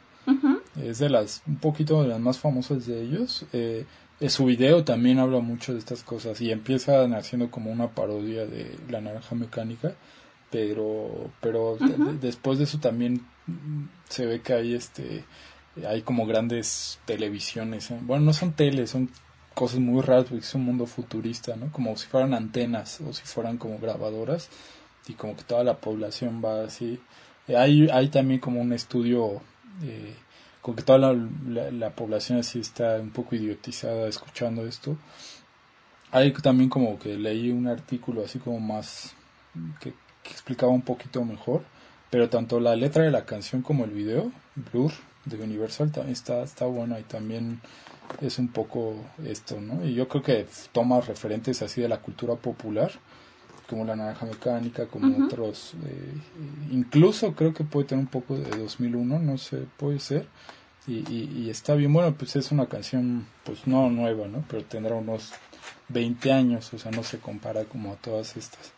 [0.82, 3.46] Es de las, un poquito de las más famosas de ellos.
[3.52, 3.86] Eh,
[4.30, 8.78] su video también habla mucho de estas cosas y empieza haciendo como una parodia de
[8.90, 9.94] La Naranja Mecánica,
[10.52, 11.78] pero, pero
[12.22, 13.26] después de eso también
[14.10, 15.24] se ve que hay este
[15.88, 17.92] hay como grandes televisiones.
[17.92, 18.00] ¿eh?
[18.02, 19.10] Bueno, no son teles, son
[19.54, 21.72] cosas muy raras porque es un mundo futurista, ¿no?
[21.72, 24.50] Como si fueran antenas o si fueran como grabadoras
[25.08, 27.00] y como que toda la población va así.
[27.48, 29.42] Hay, hay también como un estudio
[29.84, 30.14] eh,
[30.62, 34.98] con que toda la, la, población así está un poco idiotizada escuchando esto.
[36.12, 39.14] Hay también como que leí un artículo así como más
[39.80, 39.94] que,
[40.24, 41.64] que explicaba un poquito mejor,
[42.10, 44.32] pero tanto la letra de la canción como el video,
[44.72, 44.92] Blur,
[45.26, 47.62] de Universal también está, está bueno y también
[48.22, 48.96] es un poco
[49.26, 49.86] esto, ¿no?
[49.86, 52.92] Y yo creo que toma referentes así de la cultura popular,
[53.72, 56.14] como la naranja mecánica, como otros, eh,
[56.72, 60.28] incluso creo que puede tener un poco de 2001, no sé, puede ser.
[60.86, 64.44] Y, y, está bien, bueno, pues es una canción, pues no nueva, ¿no?
[64.50, 65.32] Pero tendrá unos
[65.88, 68.74] 20 años, o sea, no se compara como a todas estas.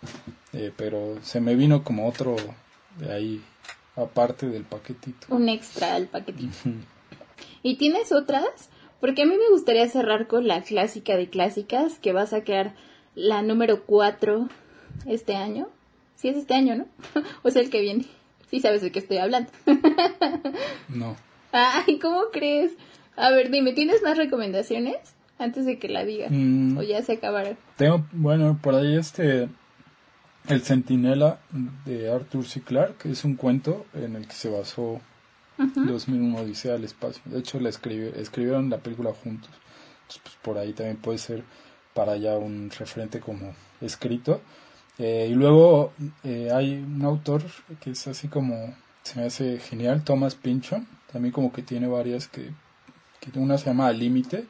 [0.52, 2.36] Eh, pero se me vino como otro
[3.00, 3.42] de ahí
[3.96, 5.26] aparte del paquetito.
[5.30, 6.54] Un extra al paquetito.
[7.64, 8.70] ¿Y tienes otras?
[9.00, 12.76] Porque a mí me gustaría cerrar con la clásica de clásicas, que va a sacar
[13.16, 14.50] la número 4
[15.06, 15.68] este año.
[16.16, 16.86] Sí, es este año, ¿no?
[17.44, 18.06] o sea, el que viene.
[18.50, 19.52] Sí sabes de qué estoy hablando.
[20.90, 21.16] no.
[21.52, 22.72] Ay, ¿cómo crees?
[23.16, 24.98] A ver, dime, ¿tienes más recomendaciones?
[25.40, 26.28] Antes de que la diga.
[26.30, 26.78] Mm.
[26.78, 27.58] o ya se acabaron.
[27.78, 29.50] Tengo, bueno, por ahí este
[30.48, 31.40] el Centinela
[31.86, 32.62] de Arthur C.
[32.62, 35.00] Clarke es un cuento en el que se basó
[35.58, 37.22] 2001 Odisea al espacio.
[37.26, 39.52] De hecho, la escribieron la película juntos.
[40.08, 41.44] pues, por ahí también puede ser
[41.94, 44.42] para allá un referente como escrito.
[44.98, 47.44] Eh, y luego eh, hay un autor
[47.80, 50.88] que es así como, se me hace genial, Thomas Pynchon.
[51.12, 52.52] También como que tiene varias que,
[53.20, 54.46] que una se llama Límite,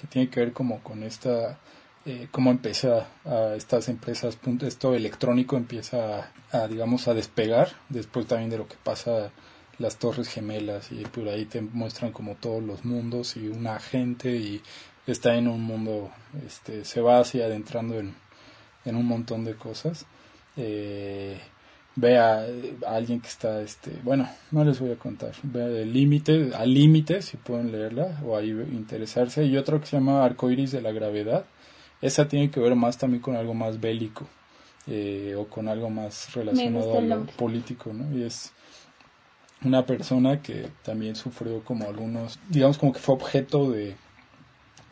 [0.00, 1.58] que tiene que ver como con esta
[2.06, 8.50] eh, cómo empieza a estas empresas, esto electrónico empieza a, digamos, a despegar, después también
[8.50, 9.30] de lo que pasa
[9.78, 14.36] las torres gemelas y por ahí te muestran como todos los mundos y una gente
[14.36, 14.60] y
[15.06, 16.10] está en un mundo,
[16.46, 18.14] este, se va así adentrando en,
[18.84, 20.06] en un montón de cosas.
[20.56, 21.38] Eh,
[21.96, 22.44] ve a,
[22.86, 27.22] alguien que está, este, bueno, no les voy a contar, ve el límite, al límite,
[27.22, 31.44] si pueden leerla o ahí interesarse, y otro que se llama Arcoiris de la gravedad,
[32.02, 34.26] esa tiene que ver más también con algo más bélico
[34.86, 38.16] eh, o con algo más relacionado a lo político, ¿no?
[38.16, 38.52] Y es
[39.64, 43.96] una persona que también sufrió como algunos, digamos como que fue objeto de,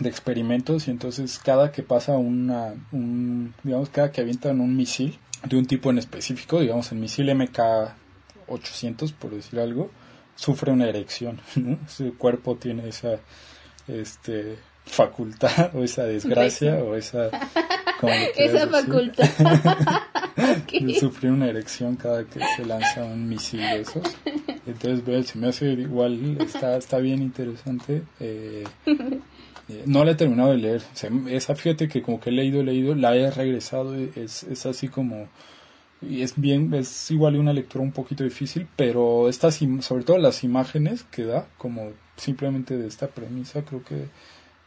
[0.03, 5.19] de experimentos y entonces cada que pasa una, un, digamos, cada que avientan un misil,
[5.49, 9.91] de un tipo en específico, digamos el misil MK800 por decir algo,
[10.35, 11.41] sufre una erección,
[11.89, 13.19] Su cuerpo tiene esa
[13.89, 17.31] este facultad o esa desgracia o esa
[18.37, 19.29] esa facultad.
[20.73, 24.03] De sufrir una erección cada que se lanza un misil de esos.
[24.67, 28.65] Entonces ve se me hace igual está está bien interesante eh,
[29.87, 30.83] no la he terminado de leer.
[31.29, 34.89] esa fíjate que como que he leído, he leído, la he regresado, es, es así
[34.89, 35.29] como
[36.03, 40.43] y es bien, es igual una lectura un poquito difícil, pero estas, sobre todo las
[40.43, 44.09] imágenes que da, como simplemente de esta premisa, creo que,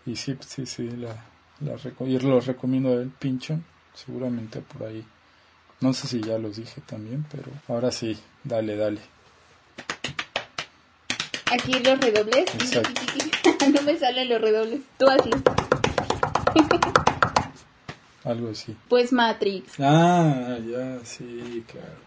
[0.05, 1.25] y sí, sí, sí, la,
[1.59, 1.75] la
[2.07, 3.11] y los recomiendo a él,
[3.93, 5.05] seguramente por ahí.
[5.81, 9.01] No sé si ya los dije también, pero ahora sí, dale, dale.
[11.51, 12.45] Aquí los redobles.
[13.73, 14.81] no me salen los redobles.
[14.97, 15.37] Tú hazlo.
[18.23, 18.75] Algo así.
[18.89, 19.79] Pues Matrix.
[19.79, 22.05] Ah, ya, sí, claro.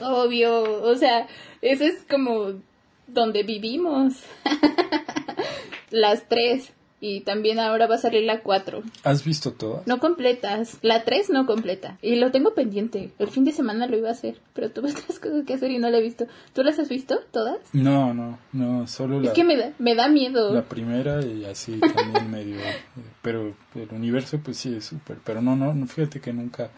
[0.00, 1.26] Obvio, o sea,
[1.62, 2.60] eso es como
[3.08, 4.22] donde vivimos.
[5.90, 6.72] Las tres.
[7.00, 8.82] Y también ahora va a salir la 4.
[9.04, 9.86] ¿Has visto todas?
[9.86, 10.78] No completas.
[10.82, 11.96] La 3 no completa.
[12.02, 13.12] Y lo tengo pendiente.
[13.20, 14.40] El fin de semana lo iba a hacer.
[14.52, 16.26] Pero tuve otras cosas que hacer y no la he visto.
[16.54, 17.58] ¿Tú las has visto todas?
[17.72, 18.86] No, no, no.
[18.88, 19.28] Solo la.
[19.28, 20.52] Es que me da, me da miedo.
[20.52, 22.56] La primera y así también medio.
[22.56, 22.82] Eh,
[23.22, 25.18] pero el universo, pues sí, es súper.
[25.24, 26.70] Pero no, no, fíjate que nunca.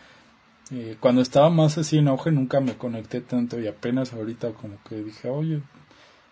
[0.71, 3.59] Eh, cuando estaba más así en auge, nunca me conecté tanto.
[3.59, 5.63] Y apenas ahorita, como que dije, oye,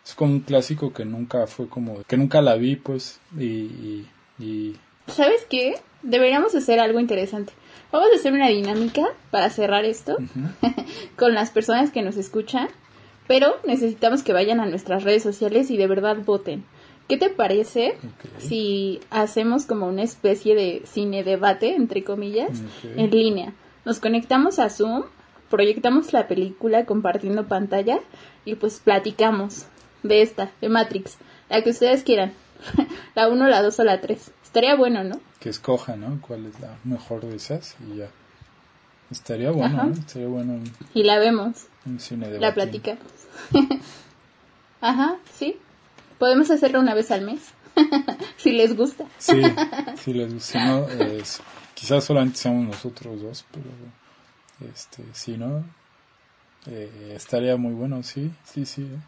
[0.08, 4.06] es como un clásico que nunca fue como, que nunca la vi, pues, y...
[4.38, 5.74] y, ¿Sabes qué?
[6.02, 7.52] Deberíamos hacer algo interesante.
[7.92, 10.16] Vamos a hacer una dinámica para cerrar esto
[11.16, 12.68] con las personas que nos escuchan,
[13.26, 16.64] pero necesitamos que vayan a nuestras redes sociales y de verdad voten.
[17.06, 17.98] ¿Qué te parece
[18.38, 22.62] si hacemos como una especie de cine debate, entre comillas,
[22.96, 23.52] en línea?
[23.84, 25.04] Nos conectamos a Zoom,
[25.50, 28.00] proyectamos la película compartiendo pantalla
[28.46, 29.66] y pues platicamos
[30.02, 31.16] de esta, de Matrix,
[31.48, 32.32] la que ustedes quieran,
[33.14, 34.30] la 1, la 2 o la 3.
[34.42, 35.20] Estaría bueno, ¿no?
[35.40, 36.20] Que escoja, ¿no?
[36.20, 37.76] ¿Cuál es la mejor de esas?
[37.86, 38.08] Y ya.
[39.10, 40.60] Estaría bueno, Estaría bueno.
[40.94, 41.66] Y la vemos.
[41.86, 43.02] Un cine de La platicamos.
[44.80, 45.56] Ajá, sí.
[46.18, 47.52] Podemos hacerlo una vez al mes.
[48.36, 49.06] si les gusta.
[49.18, 49.40] sí,
[49.96, 50.64] si les gusta.
[50.64, 50.86] no,
[51.74, 53.70] quizás solamente seamos nosotros dos, pero
[54.72, 55.64] este, si no,
[56.66, 58.82] eh, estaría muy bueno, sí, sí, sí.
[58.82, 58.98] ¿eh?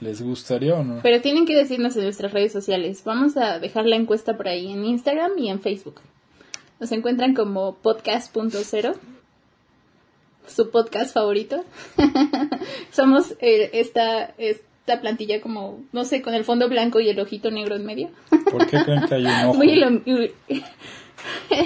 [0.00, 1.00] ¿Les gustaría o no?
[1.02, 3.02] Pero tienen que decirnos en nuestras redes sociales.
[3.04, 6.00] Vamos a dejar la encuesta por ahí en Instagram y en Facebook.
[6.78, 8.94] Nos encuentran como podcast.0,
[10.46, 11.64] su podcast favorito.
[12.92, 17.50] Somos eh, esta, esta plantilla como, no sé, con el fondo blanco y el ojito
[17.50, 18.10] negro en medio.
[18.50, 19.54] ¿Por qué creen que hay un ojo?
[19.54, 20.32] Muy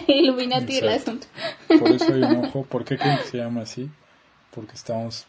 [0.06, 1.26] Illuminati el asunto.
[1.68, 2.64] Por eso hay un ojo.
[2.64, 3.90] ¿Por qué creen que se llama así?
[4.50, 5.26] Porque estamos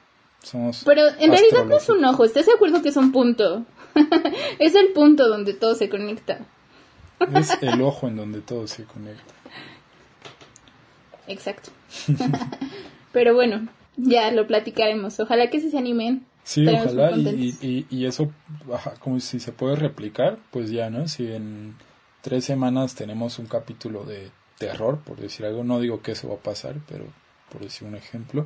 [0.86, 3.66] pero en realidad no es un ojo, ¿estás de acuerdo que es un punto?
[4.60, 6.40] es el punto donde todo se conecta.
[7.36, 9.34] es el ojo en donde todo se conecta.
[11.28, 11.72] Exacto.
[13.12, 15.20] Pero bueno, ya lo platicaremos.
[15.20, 16.26] Ojalá que se animen.
[16.44, 17.12] Sí, ojalá.
[17.16, 18.34] Y, y, eso,
[19.00, 21.08] como si se puede replicar, pues ya, ¿no?
[21.08, 21.76] Si en
[22.22, 26.36] tres semanas tenemos un capítulo de terror, por decir algo, no digo que eso va
[26.36, 27.06] a pasar, pero
[27.50, 28.46] por decir un ejemplo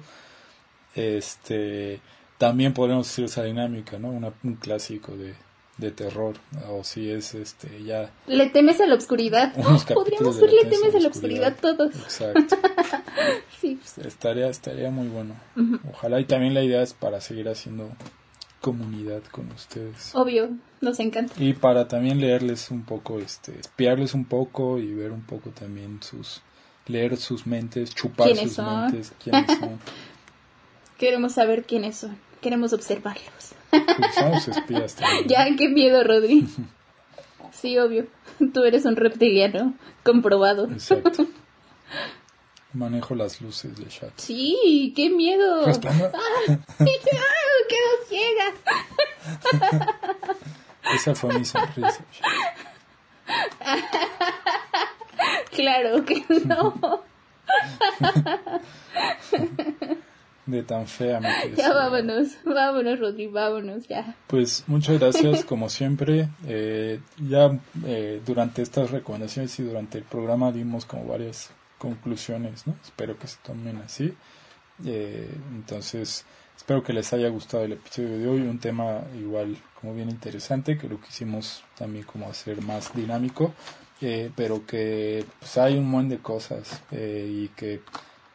[0.95, 2.01] este,
[2.37, 4.09] también podemos decir esa dinámica, ¿no?
[4.09, 5.35] un clásico de,
[5.77, 6.35] de terror,
[6.69, 8.11] o si es este ya...
[8.25, 9.53] Le temes a la oscuridad.
[9.93, 11.95] Podríamos ver Le temes a la oscuridad todos.
[11.95, 12.57] Exacto.
[13.61, 13.79] sí.
[14.03, 15.35] Estaría, estaría muy bueno.
[15.91, 17.89] Ojalá y también la idea es para seguir haciendo
[18.59, 20.15] comunidad con ustedes.
[20.15, 20.49] Obvio,
[20.81, 21.33] nos encanta.
[21.37, 26.01] Y para también leerles un poco, este, espiarles un poco y ver un poco también
[26.01, 26.41] sus,
[26.87, 29.79] leer sus mentes, chupar sus mentes, quiénes son.
[30.97, 32.17] Queremos saber quiénes son.
[32.41, 33.53] Queremos observarlos.
[34.15, 35.27] somos espías también.
[35.27, 36.47] Ya, qué miedo, Rodri.
[37.51, 38.07] Sí, obvio.
[38.53, 40.65] Tú eres un reptiliano comprobado.
[40.71, 41.27] Exacto.
[42.73, 44.11] Manejo las luces de chat.
[44.17, 45.65] Sí, qué miedo.
[45.65, 45.71] Ah,
[46.77, 48.53] quedo ciega.
[50.93, 52.05] Esa fue mi sonrisa.
[55.51, 57.03] Claro que no.
[60.47, 61.29] De tan fea me.
[61.55, 64.15] Ya vámonos, vámonos, Rodri, vámonos, ya.
[64.27, 66.29] Pues muchas gracias, como siempre.
[66.47, 66.99] Eh,
[67.29, 72.75] ya eh, durante estas recomendaciones y durante el programa dimos como varias conclusiones, ¿no?
[72.83, 74.13] Espero que se tomen así.
[74.85, 76.25] Eh, entonces,
[76.55, 78.41] espero que les haya gustado el episodio de hoy.
[78.41, 83.53] Un tema igual como bien interesante, que lo quisimos también como hacer más dinámico,
[84.01, 87.81] eh, pero que pues hay un montón de cosas eh, y que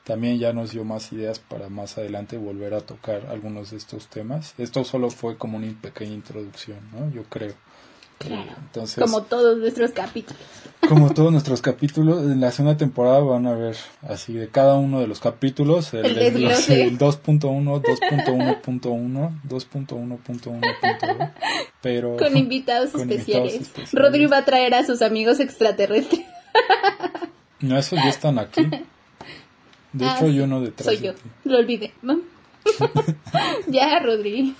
[0.04, 4.08] también ya nos dio más ideas para más adelante volver a tocar algunos de estos
[4.08, 4.54] temas.
[4.58, 7.10] Esto solo fue como una pequeña introducción, ¿no?
[7.10, 7.54] Yo creo.
[8.18, 8.52] Claro.
[8.66, 10.40] Entonces, Como todos nuestros capítulos.
[10.88, 15.00] como todos nuestros capítulos, en la segunda temporada van a ver así de cada uno
[15.00, 21.32] de los capítulos, el, El el 2.1, 2.1.1, 2.1.1.2,
[21.80, 23.54] pero Con invitados con especiales.
[23.54, 23.92] invitados especiales.
[23.92, 26.24] Rodri va a traer a sus amigos extraterrestres.
[27.60, 28.62] no, esos ya están aquí.
[29.92, 31.14] De Ah, hecho, sí, yo no detrás Soy de yo.
[31.14, 31.20] ti.
[31.44, 31.92] Lo olvidé.
[32.02, 32.20] ¿no?
[33.66, 34.54] ya, Rodri.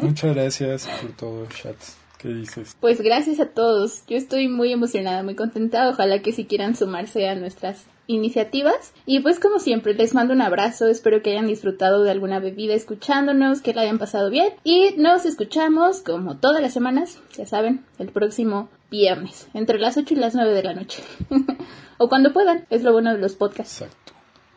[0.00, 1.76] Muchas gracias por todo, chat.
[2.18, 2.76] ¿Qué dices?
[2.80, 4.04] Pues gracias a todos.
[4.06, 5.88] Yo estoy muy emocionada, muy contenta.
[5.88, 8.92] Ojalá que si quieran sumarse a nuestras iniciativas.
[9.06, 10.86] Y pues como siempre, les mando un abrazo.
[10.86, 14.48] Espero que hayan disfrutado de alguna bebida escuchándonos, que la hayan pasado bien.
[14.62, 20.14] Y nos escuchamos como todas las semanas, ya saben, el próximo viernes, entre las 8
[20.14, 21.02] y las 9 de la noche.
[21.98, 23.82] o cuando puedan, es lo bueno de los podcasts.
[23.82, 24.01] Exacto.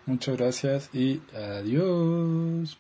[0.06, 2.78] Muchas gracias y adiós.